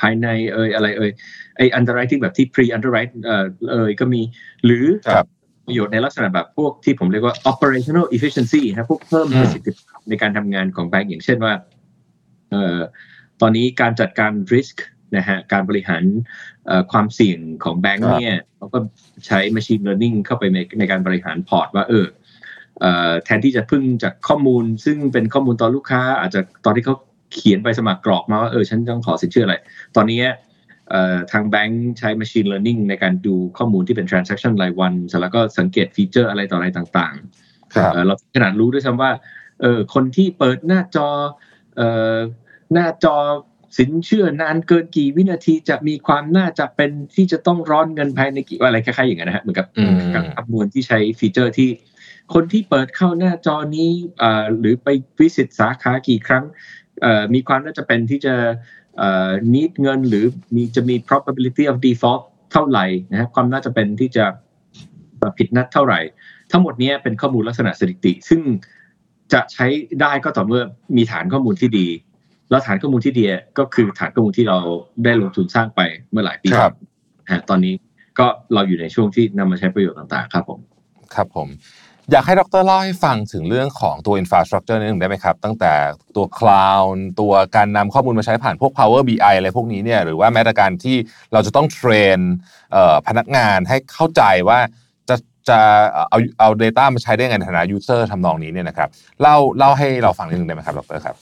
[0.00, 1.10] ภายในเอ่ยอะไรเอ่ย
[1.56, 3.12] ไอ้ underwriting แบบที่ pre underwrite
[3.70, 4.20] เอ่ยก็มี
[4.64, 4.84] หรือ
[5.66, 11.52] ประโยชน์ในลักษณะแบบพวกที่ผมเรียกว่า operational efficiency นะพวกเพิ่มประสิทธิภาพในการทำงานของแบงก์อย่างเช่นว่า
[12.50, 12.78] เอ่อ
[13.40, 14.76] ตอนนี้การจัดการ risk
[15.16, 16.02] นะฮะการบริหาร
[16.92, 18.78] ความเสี่ยงของแบงก์เนี่ยเขาก็
[19.26, 22.06] ใช้ machine learning เข้าไปในในการบริหารพอร์ตว่าเออ
[23.24, 26.96] แทนที่จะพึ่งจากข้อมูล ซึ่งเป็นข้อมูลตอนลูกค้า อาจจะตอนที่เขา
[27.32, 29.56] เขียนไปสมัครกรอกมาว่าเออฉันต้องขอสินเชื่ออะไร
[29.96, 30.20] ตอนนี้
[31.32, 39.10] ทางแบงก์ใช้ machine learning ในการดูข้อมูลที่เป็น transaction รายวันแล้วก็สังเกตฟีเจอร์อะไรต่ออะไรต่างๆ เราขนาดรู้ด้วยซ้ำว่า
[39.60, 41.08] เออคนที่เปิดหน้าจอ
[42.72, 43.16] หน้าจอ
[43.78, 49.66] สินเชื่อนานเกินกี่วินาทีจะมีความน่าจะเป็นที่จะต้องร้อนเงินภายในกี่อะไรคล้ายๆอย่างนั้นนะฮะเหมือนกับ
[50.14, 51.70] กับคำนวณที่ใช้ฟีเจอร์ที่
[52.34, 53.90] คนที่เปิดเข้าหน้าจอนี้
[54.58, 54.88] หรือไป
[55.20, 56.44] วิสิตสาขากี่ครั้ง
[57.34, 58.34] มีความน่าจะเป็นที่จะ
[58.98, 64.24] เอ่อ need เงินหรือมีจะมี probability of default เท่าไหร่นะฮะความน่าจะเป็นที่จะ
[65.38, 66.00] ผิดนัดเท่าไหร่
[66.52, 68.40] ทั้งหมดเนี้ยเป็นข้อมูลลักษณะสถิติ ซึ่ง
[69.32, 69.66] จะใช้
[70.00, 70.62] ได้ก็ต่อเมื่อ
[70.96, 71.86] มีฐานข้อมูลที่ดี
[72.50, 73.24] แล้วฐานข้อมูลที่ดี
[73.58, 74.58] ก็คือฐานข้อมูลที่เรา
[75.04, 75.80] ได้ลงทุนสร้างไป
[76.10, 76.74] เมื่อหลายปีครับ
[77.30, 77.74] ฮะตอนนี้
[78.18, 80.60] ก็เราอยู่ในช่วงที่นำมาใช้ประโยชน์ต่างๆ ครับผม
[81.14, 81.48] ครับผม
[82.10, 85.72] อยากให้ดรเล่าให้ฟังถึงเรื่องของตัว infrastructure นิดนึงได้ไหมครับ ตั้งแต่
[86.16, 90.96] ตัว cloud ตัวการนำข้อมูลมาใช้ผ่านพวก power BI อะไรพวกนี้เนี่ยหรือว่าแม้แต่การที่
[91.32, 92.18] เราจะต้องเทรน
[93.08, 94.58] พนักงานให้เข้าใจว่า
[95.08, 95.16] จะ
[95.48, 95.58] จะ
[96.10, 98.88] เอาเอา data มาใช้ได้ไงในฐานะ user ทำนองนี้เนี่ยนะครับ
[99.20, 101.16] เล่าเล่าให้เราฟังนิดนึงได้ไหมครับดรครับ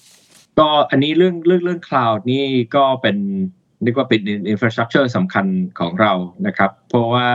[0.59, 2.45] ก็อันนี้เรื่องเรื่องเรื่อง cloud นี่
[2.77, 3.17] ก็เป็น
[3.83, 4.21] เรียกว่าเป็น
[4.53, 5.47] infrastructure สำคัญ
[5.81, 6.13] ของเรา
[6.47, 7.29] นะครับ เพราะว่า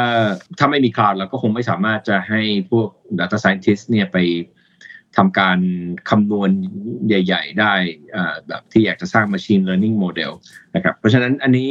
[0.59, 4.17] ถ้าไม่มี cloud เราก็คงไม่สามารถจะให้พวก data scientist เนี่ยไป
[5.17, 5.59] ทำการ
[6.09, 6.51] คำนวณ
[7.07, 7.73] ใหญ่ ๆ ได้
[8.15, 10.31] อ่าแบบที่อยากจะสร้าง machine learning model
[10.75, 11.69] นะครับ เพราะฉะนั้นอันนี้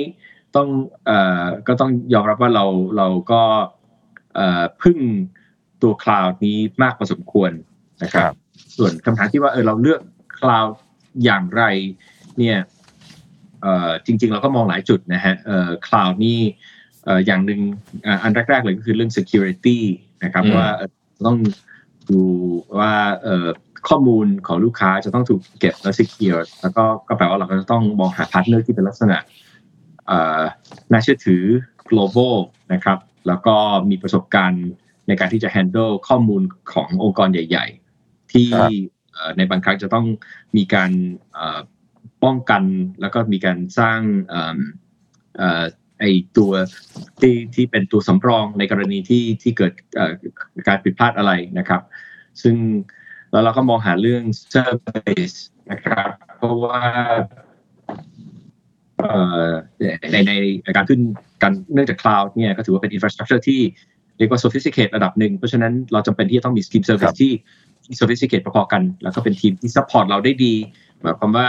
[0.56, 0.68] ต้อง
[1.06, 2.64] เอ่อก็ต้องยอมรับว่าเรา
[2.96, 3.42] เราก็
[4.34, 4.98] เอ่อพึ่ง
[5.82, 7.50] ตัว cloud นี้มากพอสมควร
[8.02, 8.34] นะครับครับ
[8.76, 10.00] ส่วนคำถามที่ว่าเออเราเลือก
[10.38, 10.70] cloud
[11.24, 11.62] อย่างไร
[12.38, 12.75] เนี่ยเอ่อ
[14.07, 16.40] จริงๆ เราก็มองหลายจุดนะฮะเอ่อ cloud นี่
[17.05, 17.61] เอ่ออย่างหนึ่ง
[18.07, 19.79] อ่าอันแรกๆ เลยก็คือเรื่อง security
[20.24, 20.90] นะครับอืมว่าเอ่อ
[21.26, 21.38] ต้อง
[22.11, 22.22] ดู
[22.79, 23.46] ว่าเอ่อ
[23.88, 29.18] ข้อมูลของลูกค้าจะต้องถูกเก็บและ secure แล้วก็ก็แปลว่าเราก็จะต้องมองหา partner ที่เป็นลักษณะ
[30.07, 30.40] เอ่อ
[30.92, 31.42] น่าเชื่อถือ
[31.90, 32.35] global
[32.72, 33.57] นะครับ แล้วก็
[33.90, 34.66] มีประสบการณ์
[35.09, 37.66] ในการที่จะ handle ข้อมูลขององค์กรใหญ่
[38.00, 38.70] ๆ ที่ครับ
[39.12, 40.07] เอ่อในบางครั้งจะต้อง
[40.57, 40.90] มีการ
[41.35, 41.59] เอ่อ
[42.24, 42.62] ป้องกัน
[43.00, 44.59] แล้วก็มีการสร้างเอิ่ม
[45.38, 45.64] เอ่อ
[46.00, 46.05] ไอ
[46.37, 46.52] ตัว
[47.20, 50.12] ที่ที่เป็นตัวสำรองในกรณีที่ที่เกิดเอ่อ
[50.68, 51.83] การผิดพลาดอะไรนะครับ
[52.42, 52.57] ซึ่ง
[53.33, 54.22] แล้วเราก็มองหาเรื่อง
[54.55, 55.37] service
[55.70, 56.81] นะครับ เพราะว่า
[58.98, 59.11] เอ่
[59.46, 59.48] อ
[60.12, 60.33] ในใน
[60.64, 61.00] ในการขึ้น
[61.42, 63.61] การเนื่องจาก cloud เนี่ยก็ถือว่าเป็น infrastructure ที่
[64.18, 67.33] เรียกว่า sophisticated ระดับหนึ่ง เพราะฉะนั้นเราจำเป็นที่จะต้องมี team ครั service บที่
[67.85, 70.55] ที่ sophisticated พอๆกัน แล้วก็เป็นทีมที่ support เราได้ดี
[71.02, 71.48] หมายความว่า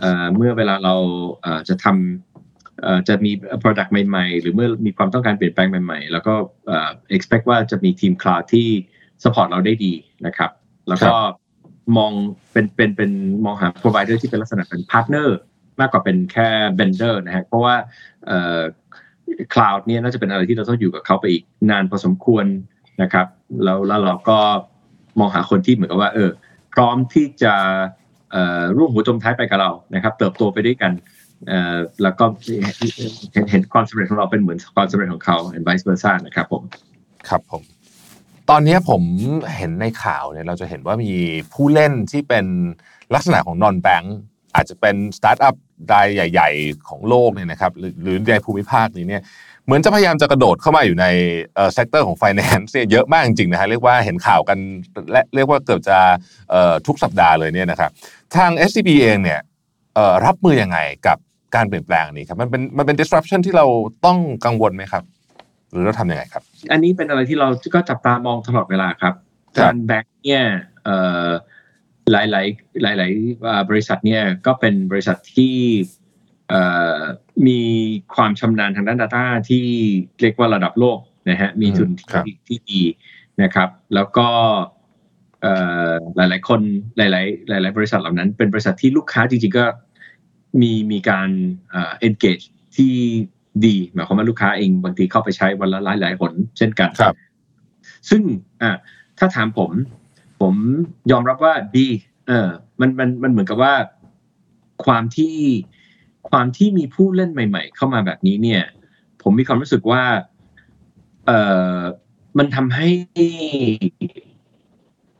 [0.00, 0.94] เอ่อเมื่อเวลาเรา
[1.42, 6.34] เอ่อจะทำเอ่อจะมี product ใหม่ๆ หรือเมื่อมีความต้องการเปลี่ยนแปลงใหม่ๆ แล้วก็
[6.66, 8.68] เอ่อ expect ว่าจะมีทีม cloud ที่
[9.22, 9.94] support เราได้ดี
[10.26, 10.50] นะครับ
[10.88, 11.14] แล้วก็
[11.96, 12.12] มอง
[12.52, 13.10] เป็นเป็นเป็น
[13.44, 15.28] มองหา provider ที่เป็นลักษณะเป็น partner
[15.80, 17.74] มากกว่าเป็นแค่ vendor นะฮะเพราะว่า
[18.26, 18.60] เอ่อ
[19.52, 22.46] cloud เนี่ยน่าจะเป็นอะไรที่เราต้องอยู่กับเขาไปอีกนานพอสมควร
[23.02, 23.26] นะครับ
[23.64, 24.38] แล้วแล้วเราก็
[25.18, 26.30] มองหาคนที่เหมือนกับว่า เออ
[26.74, 27.82] พร้อมที่จะเอ่อ
[28.76, 30.92] ร่วมหัวจมท้ายไปกับเรานะครับ เติบโตไปด้วยกัน
[32.02, 32.24] แล้วก็
[33.32, 36.62] เห็นเห็นความสำเร็จของเราเป็นเหมือนความสำเร็จของเขา and vice versa นะครับผม
[37.28, 37.62] ครับผม
[38.50, 39.02] ตอนนี้ผม
[39.56, 41.12] เห็นในข่าวเนี่ยเราจะเห็นว่ามี
[41.52, 42.46] ผู้เล่นที่เป็น
[43.14, 44.16] ลักษณะของ non-bank
[44.56, 45.54] อาจจะเป็นสตาร์ทอัพ
[45.92, 49.22] รายใหญ่ ๆ ของโลกเนี่ยนะครับหรือหรือในภูมิภาคนี้เนี่ย
[49.64, 51.06] เหมือนจะพยายามจะกระโดดเข้ามาอยู่ใน
[51.54, 54.58] เอ่อ sector ของ finance เนี่ยเยอะมากจริงๆนะฮะเรียกว่าเห็นข่าวกัน
[55.12, 55.98] และเรียกว่าเกือบจะ
[56.50, 57.90] เอ่อทุกสัปดาห์เลยเนี่ยนะครับ
[58.36, 59.40] ทาง SCB เองเนี่ย
[59.94, 61.18] เอ่อรับมือยังไงกับ
[61.54, 63.66] การเปลี่ยนแปลงอันนี้ครับมันเป็นมันเป็น disruption ที่เรา
[64.06, 65.04] ต้องกังวลไหมครับ
[65.70, 66.42] หรือเราทำยังไงครับ
[66.72, 69.14] อันนี้เป็นอะไรที่เราก็จับตามองตลอดเวลาครับ
[69.56, 70.42] ครับการแบงค์เนี่ย
[70.84, 71.28] เอ่อ
[72.12, 72.46] หลายหลาย
[72.82, 75.54] หลายหลายๆอ่าบริษัทเนี่ยก็เป็นบริษัทที่
[76.48, 76.60] เอ่
[76.98, 77.00] อ
[77.46, 77.60] มี
[78.14, 79.66] ความชำนาญทางด้าน Data ที่
[80.20, 80.98] เรียกว่าระดับโลก
[81.30, 82.82] นะฮะมีทุนครับที่ที่ดี
[83.42, 84.28] นะครับ แล้วก็
[85.42, 85.54] เอ่
[85.90, 86.60] อหลายๆคน
[86.96, 87.06] หลา
[87.58, 89.64] ยๆหลายๆบริษัทเหล่านั้น เป็นบริษัทที่ลูกค้าจริงๆก็
[90.60, 91.28] มีมีการ
[91.70, 92.44] เอ่อ engage
[92.76, 92.94] ที่
[93.66, 97.14] ดีหมายความว่าลูกค้าเองบางทีเข้าไปใช้วันละหลายหลายๆหนเช่นกันครับ
[98.10, 98.22] ซึ่ง
[98.62, 98.70] อะ
[99.18, 99.70] ถ้าถามผม
[100.40, 100.54] ผม
[101.10, 101.86] ยอมรับว่าดี
[102.28, 102.48] เออ
[102.80, 103.74] มันมันมันเหมือนกับว่า
[104.84, 105.36] ความที่
[106.30, 108.62] ความที่มีผู้เล่นใหม่ ๆ เข้ามาแบบนี้เนี่ย
[109.22, 110.02] ผมมีความรู้สึกว่า
[111.26, 111.30] เอ
[111.78, 111.80] อ
[112.38, 112.88] มันทำให้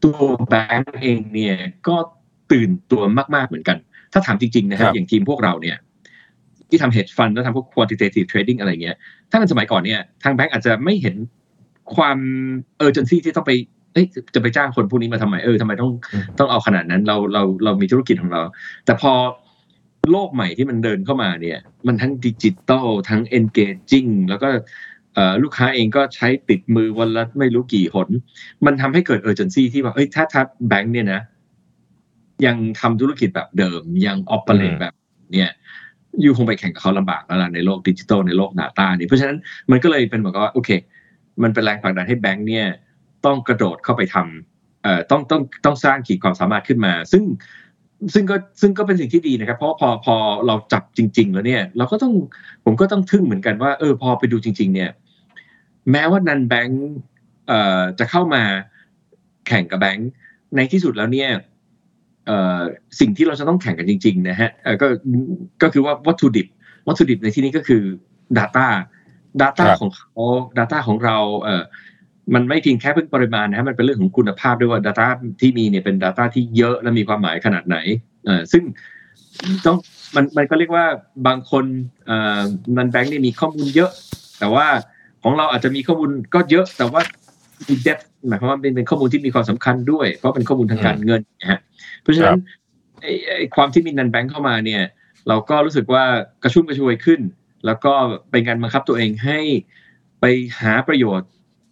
[0.04, 1.56] ตัวแบงก์เองเนี่ย
[1.88, 1.96] ก็
[2.52, 3.02] ตื่นตัว
[3.34, 3.78] มากๆเหมือนกัน
[4.12, 5.76] ถ้าถามจริงๆนะครัฮะบอย่างทีมพวกเราเนี่ย
[6.68, 8.96] ที่ทำ hedge fund แล้วทำพวก quantitative trading อะไรเงี้ย
[9.30, 11.16] ถ้าเป็นสมัยก่อนเนี่ย ทางแบงก์อาจจะไม่เห็น
[11.96, 12.18] ความ
[12.86, 13.52] urgency ที่ต้องไป
[13.96, 18.40] เอ้ยจะไปจ้างคนพวกนี้มาทำไมเออทำไมต้องอืมต้องเอาขนาดนั้นเราเราเรามีธุรกิจของเรา
[18.84, 19.12] แต่พอ
[20.12, 24.48] โลกใหม่ที่มันเดินเข้ามาเนี่ย มันทั้งดิจิตอลทั้ง engaging แล้วก็
[25.14, 28.08] เอ่อลูกค้าเองก็ใช้ติดมือวันละไม่รู้กี่หน
[28.66, 31.20] มันทำให้เกิด urgency ที่ว่าเอ้ยถ้าถ้าแบงค์เนี่ยนะ
[32.46, 34.94] ยังทำธุรกิจแบบเดิมยัง operate อืมแบบ
[35.32, 35.50] เนี่ย
[36.24, 39.36] ยูคงไปแข่งกับเขาลำบากแล้วล่ะในโลกดิจิทัลในโลก Data นี่เพราะฉะนั้น
[39.70, 40.70] มันก็เลยเป็นเหมือนกับว่าโอเค
[41.42, 42.66] มันเป็นแรงผลักดันให้แบงค์เนี่ย
[43.24, 47.24] ต้องกระโดดเข้าไปทำเอ่อต้องต้องต้องสร้างขีดความสามารถขึ้นมา ซึ่ง
[48.14, 52.12] ซึ่งก็ซึ่งก็เป็นสิ่งที่ดีนะครับ เพราะว่าพอพอเราจับจริง ๆ แล้วเนี่ย เราก็ต้อง
[52.64, 54.90] ผมก็ต้องทึ่งเหมือนกันว่าเออพอไปดูจริง ๆ เนี่ย
[55.90, 56.84] แม้ว่านันแบงค์
[57.48, 58.42] เอ่อจะเข้ามา
[59.46, 60.10] แข่งกับแบงค์
[60.56, 61.30] ในที่สุดแล้วเนี่ย
[62.26, 62.60] เอ่อ
[63.00, 64.86] สิ่งที่เราจะต้องแข่งกันจริง ๆ นะฮะเอ่อก็
[65.62, 66.46] ก็คือว่าวัตถุดิบ
[66.88, 67.82] วัตถุดิบในที่นี้ก็คือ
[68.38, 68.66] Data
[69.42, 70.10] Data ครับของเขา
[70.58, 71.64] Data ของเราเอ่อ
[72.34, 75.06] มันไม่เพียงแค่เพิ่งปริมาณนะฮะมันเป็นเรื่องของคุณภาพด้วยว่า Data
[75.40, 77.76] ที่มีเนี่ยเป็น Data ที่เยอะและมีความหมายขนาดไหน
[78.28, 78.62] อ่อซึ่ง
[79.66, 79.76] ต้อง
[80.14, 80.86] มันมันก็เรียกว่า
[81.26, 81.64] บางคน
[82.10, 82.40] อ่อ
[82.76, 83.90] นันแบงค์เนี่ยมีข้อมูลเยอะ
[84.38, 84.66] แต่ว่า
[85.22, 87.00] ของเราอาจจะมีข้อมูลก็เยอะแต่ว่า
[87.68, 91.60] มี depth หมายความว่าเป็นเป็นข้อมูลที่มีความสำคัญด้วย เพราะเป็นข้อมูลทางการเงินนะฮะ
[92.02, 92.38] เพราะฉะนั้น
[93.02, 94.82] ไอ้ความที่มีนันแบงค์เข้ามาเนี่ย
[95.28, 96.04] เราก็รู้สึกว่า
[96.42, 97.20] กระชุ่มกระชวยขึ้น
[97.66, 97.92] แล้วก็
[98.30, 99.38] เป็นการบังคับตัวเองให้
[100.20, 100.24] ไป
[100.60, 101.28] หาประโยชน์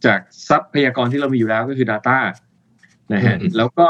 [0.07, 2.19] จากทรัพยากรที่เรามีอยู่แล้วก็คือ Data
[3.13, 3.87] นะฮะอืมแล้วก็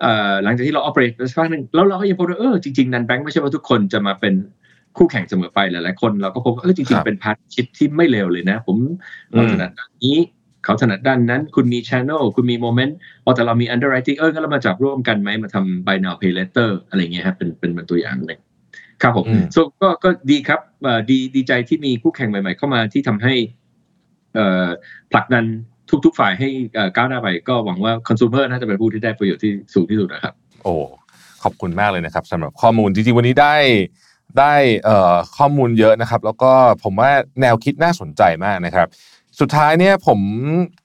[0.00, 4.34] เอ่อหลังจากที่เรา operate ไปสักพักหนึ่งแล้วเราก็ยังพบว่าเออจริงๆ non-bank ไม่ใช่ว่าทุกคนจะมาเป็น
[4.96, 8.76] คู่แข่งเสมอไปหลายๆคนเราก็พบว่าเออจริงๆครับเป็น partnership ที่ไม่เลวเลยนะ ผม
[9.32, 10.18] เราถนัดด้านนี้
[10.64, 12.92] เขาถนัดด้านนั้น คุณมี channel คุณมี moment
[13.24, 18.40] พอแต่เรามี underwriting เอองั้นเรามาจับร่วมกันไหมมาทำ buy now pay later อะไรเงี้ยครับเป็นเป็นเป็นตัวอย่างหนึ่ง
[19.02, 23.59] ครับผมอืม so ก็ก็ดีครับเอ่อดีดีใจที่มีคู่แข่งใหม่ ๆ เข้ามาที่ทำให้เอ่อ
[25.12, 25.44] ผลักดัน
[26.04, 26.48] ทุก ๆ ฝ่ายให้
[26.96, 30.74] ก้าวหน้าไปก็หวังว่า consumer น่าจะเป็นผู้ที่ได้ประโยชน์ที่สูงที่สุดนะครับ โอ้
[31.42, 33.56] ขอบคุณมากเลยนะครับสำหรับข้อมูลจริงๆวันนี้ได้
[34.38, 34.54] ได้
[35.36, 36.52] ข้อมูลเยอะนะครับ แล้วก็
[36.84, 38.88] ผมว่าแนวคิดน่าสนใจมากนะครับ
[39.40, 40.20] สุดท้ายเนี่ยผม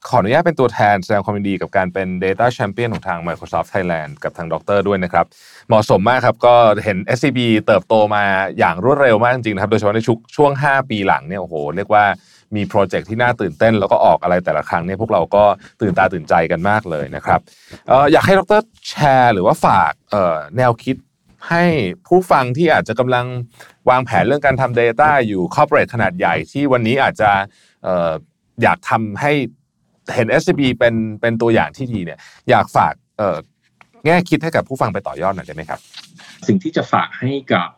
[0.07, 5.25] ขออนุญาตเป็นตัวแทนแสดงความยินดีกับการเป็น Data Champion ของทาง Microsoft Thailand กับทางดรด้วยนะครับ
[5.67, 8.23] เหมาะสมมากครับก็เห็น SCB เติบโตมา
[8.57, 12.05] อย่างรวดเร็วมากจริงๆนะครับ โดยเฉพาะในชช่วง 5 ปีหลังเนี่ยโอ้โหเรียกว่า
[12.57, 15.43] มีโปรเจกต์ที่น่าตื่นเต้น แล้วก็ออกอะไรแต่ละครั้งเนี่ยพวกเราก็
[15.81, 17.39] ตื่นตาตื่นใจกันมากเลยนะครับ
[18.11, 19.93] อยากให้ดรแชร์หรือว่าฝาก
[20.57, 20.95] แนวคิด
[21.49, 21.65] ให้
[22.07, 23.25] ผู้ฟังที่อาจจะกำลัง
[23.89, 27.31] วางแผนเรื่องการทำ Data อยู่ corporate ขนาดใหญ่ที่วันนี้อาจจะ
[28.61, 29.31] อยากทำให้
[30.15, 32.93] เห็น SCB เป็นเป็นตัวอย่างที่ดีเนี่ยอยากฝาก
[34.05, 35.79] แง่คิดให้กับผู้ฟังไปต่อยอดหน่อยได้ไหมครับ
[36.47, 37.69] สิ่งที่จะฝากให้กับ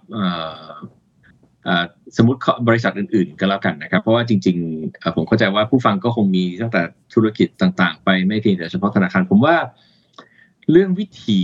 [2.18, 6.82] สมมติบริษัทอื่นๆก็แล้วกันนะครับ เพราะว่าจริงๆเอ่อผมเข้าใจว่าผู้ฟังก็คงมีตั้งแต่
[7.14, 9.56] ธุรกิจต่างๆ ไปไม่เพียงแต่เฉพาะธนาคาร ผมว่า
[10.72, 11.42] เรื่องวิถี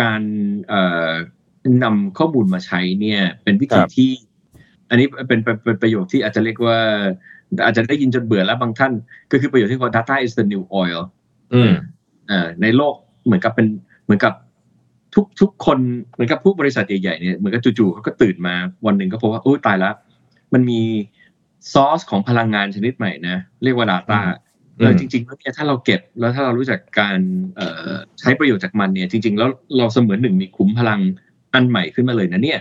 [0.00, 0.22] การ
[0.68, 1.12] เอ่อ
[1.84, 4.10] นำข้อมูลมาใช้เนี่ย เป็นวิธีครับที่
[4.90, 6.78] อันนี้เป็นเป็นเป็นประโยคที่อาจจะเรียกว่า
[7.64, 8.92] อาจจะได้ยินจนเบื่อแล้วบางท่าน
[9.30, 11.02] ก็คือประโยคที่ว่า data is the new oil
[11.54, 11.72] อืม
[12.28, 12.94] เอ่อในโลก
[13.24, 13.66] เหมือนกับเป็น
[14.04, 14.32] เหมือนกับ
[15.16, 15.78] ทุกทุกคน
[16.12, 18.54] เหมือนกับพวกบริษัทใหญ่ๆเนี่ยเหมือนกับจู่ๆเขาก็ตื่นมา
[18.86, 19.94] วันหนึ่งก็พบว่าโอ้ยตายแล้ว
[20.54, 20.80] มันมี
[21.72, 24.44] ซอสของพลังงานชนิดใหม่นะเรียกว่า Data อืม
[24.78, 27.18] เออจริงๆแล้วเนี่ยถ้าเราเก็บแล้วถ้าเรารู้จักการ
[27.56, 29.48] เอ่อใช้ประโยชน์จากมันเนี่ยจริง ๆ แล้ว
[29.78, 31.00] เราเสมือนหนึ่งมีขุมพลัง
[31.54, 32.60] อันใหม่ขึ้นมาเลยนะเนี่ย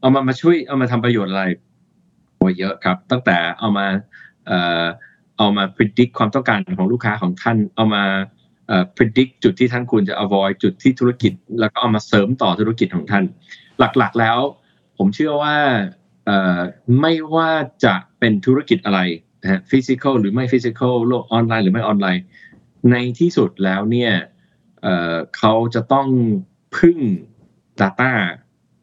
[0.00, 1.44] เอามามาช่วยเอามาทำประโยชน์อะไร
[2.36, 3.86] โอ้ยเยอะครับ ตั้งแต่เอามา
[4.46, 4.84] เอ่อ
[5.38, 8.39] เอามา predict ความต้องการของลูกค้าของท่าน เอามาเอ่อ
[8.96, 13.24] predict จุดที่ท่านควรจะ avoid จุดที่ธุรกิจ แล้วก็เอามาเสริมต่อธุรกิจของท่าน
[13.98, 14.38] หลักๆแล้ว
[14.98, 15.56] ผมเชื่อว่า
[16.24, 16.60] เอ่อ
[17.00, 17.50] ไม่ว่า
[17.84, 19.00] จะเป็นธุรกิจอะไร
[19.42, 22.22] นะฮะ physical หรือไม่ physical โลกออนไลน์หรือไม่ออนไลน์
[22.90, 24.12] ในที่สุดแล้วเนี่ย
[24.82, 26.08] เอ่อเขาจะต้อง
[26.76, 26.98] พึ่ง
[27.80, 28.12] Data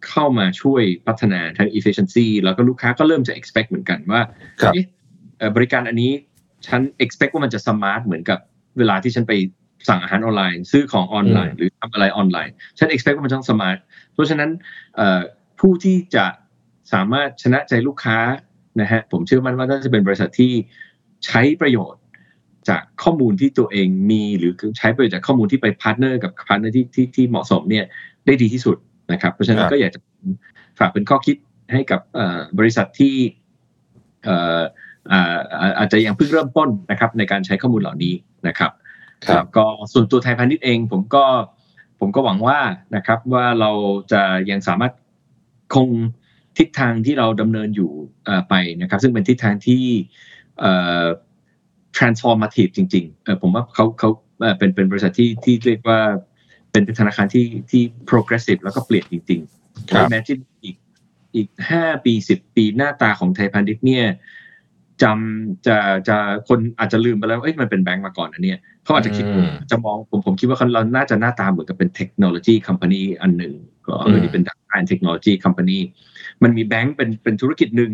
[0.08, 4.21] เข้ามาช่วยพัฒนาทาง efficiency แล้วก็ลูกค้าก็เริ่มจะ expect เหมือนกันว่า
[4.62, 4.86] ครับเอ๊ะ
[5.38, 6.12] เอ่อบริการอันนี้
[6.67, 8.39] ฉัน expect ว่ามันจะ smart เหมือนกับ
[8.78, 9.34] เวลาที่ฉันไป
[9.88, 13.78] สั่งอาหารออนไลน์ ซื้อของออนไลน์ หรือทำอะไรออนไลน์ ฉัน expect ว่ามันต้อง smart
[14.13, 14.50] เพราะฉะนั้น
[14.95, 15.21] เอ่อ
[15.60, 16.26] ผู้ที่จะ
[16.93, 18.17] สามารถชนะใจลูกค้า
[18.82, 20.52] นะฮะผมเชื่อมั่นว่าน่าจะเป็นบริษัทที่
[21.26, 22.02] ใช้ประโยชน์
[22.69, 27.86] จากข้อมูลที่ตัวเองมีหรือใช้ประโยชน์จากข้อมูลที่ไปพาร์ทเนอร์กับพาร์ทเนอร์ที่ที่ที่เหมาะสมเนี่ย
[28.26, 28.78] ได้ดีที่สุด
[29.12, 30.00] นะครับ เพราะฉะนั้นครับก็อยากจะ
[30.80, 31.36] ฝากเป็นข้อคิด
[31.73, 33.15] ให้กับเอ่อบริษัทที่
[34.23, 34.62] เอ่อ
[35.12, 38.13] อ่าอ่าอาจจะยังเพิ่งเริ่มต้นนะครับในการใช้ข้อมูลเหล่านี้
[38.47, 38.71] นะครับ
[39.25, 41.25] ครับแล้วก็ส่วนตัวไทยพาณิชย์เองผมก็
[41.99, 42.60] ผมก็หวังว่า
[42.95, 43.71] นะครับว่าเรา
[44.12, 44.93] จะยังสามารถ
[45.73, 45.89] คง
[46.58, 47.91] ทิศทางที่เราดำเนินอยู่
[48.25, 49.84] เอ่อไปนะครับ ซึ่งเป็นทิศทางที่
[50.60, 50.71] เอ่
[51.03, 51.06] อ
[51.97, 54.10] transformative จริงๆเออผมว่าเขาเขา
[54.41, 55.99] เอ่อเป็นเป็นบริษัทที่ที่เรียกว่า
[56.71, 60.75] เป็นธนาคารที่ที่ progressive แล้วก็เปลี่ยนจริงๆครับ imagine อีก
[61.36, 64.06] อีกห้าปีสิบปีหน้าตาของไทยพาณิชย์เนี่ย
[65.03, 73.53] จำจะจะคนอาจจะลืมไปแล้วเอ้ยมันเป็นแบงก์มาก่อนอันเนี้ยเขาอาจจะคิดอืมจะมองผมผมคิดว่าเขาเราน่าจะหน้าตาเหมือนกับเป็นเทคโนโลยีคอมพานีอันหนึ่ง
[73.88, 75.79] ก็เออนี่เป็น data and technology company
[76.43, 77.91] มันมีแบงก์เป็นเป็นธุรกิจหนึ่ง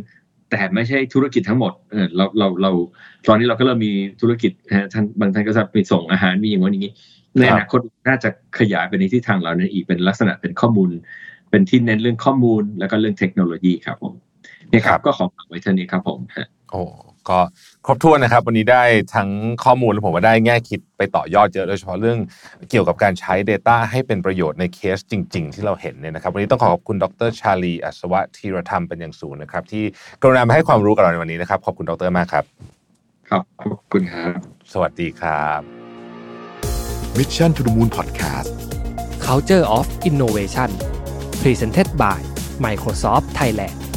[0.49, 2.71] แต่ไม่ใช่ธุรกิจทั้งหมดเออเราเราเรา
[3.27, 6.93] ตอนนี้เราก็เริ่มมีธุรกิจนะฮะท่านบางท่านก็จะไปส่งอาหารมีอย่างว่าอย่างนี้
[7.39, 10.89] ในอนาคตน่าจะขยายไปในที่ทางเหล่านั้นอีกเป็นลักษณะเป็นข้อมูล
[11.49, 14.13] เป็นที่เน้นเรื่องข้อมูลแล้วก็เรื่องเทคโนโลยีครับผม
[14.69, 16.83] เนี่ยครับ ก็ขอฝากไว้เท่านี้ครับผมฮะ โอ้
[17.29, 17.39] ก็
[17.85, 18.83] ครบถ้วนนะครับ วันนี้ได้
[19.15, 19.29] ทั้ง
[19.63, 22.17] ข้อมูลและผมว่าได้แง่คิดไปต่อยอดเยอะโดยเฉพาะเรื่อง
[22.69, 29.83] เกี่ยวกับการใช้ Data ให้เป็นประโยชน์ในเคสจริง ๆ ที่เราเห็นเนี่ยนะครับ วันนี้ต้องขอขอบคุณดรชาลีอัศวะธีรธรรมเป็นอย่างสูงนะครับ ที่
[30.21, 32.43] กรุณามาให้ความรู้กับเราในวันนี้นะครับ ขอบคุณดรมากครับ
[33.29, 34.37] ครับ ขอบคุณครับ
[34.73, 35.61] สวัสดีครับ
[37.17, 38.51] Mission to the Moon Podcast
[39.27, 40.71] Culture of Innovation
[41.41, 42.19] Presented by
[42.65, 43.92] Microsoft Thailand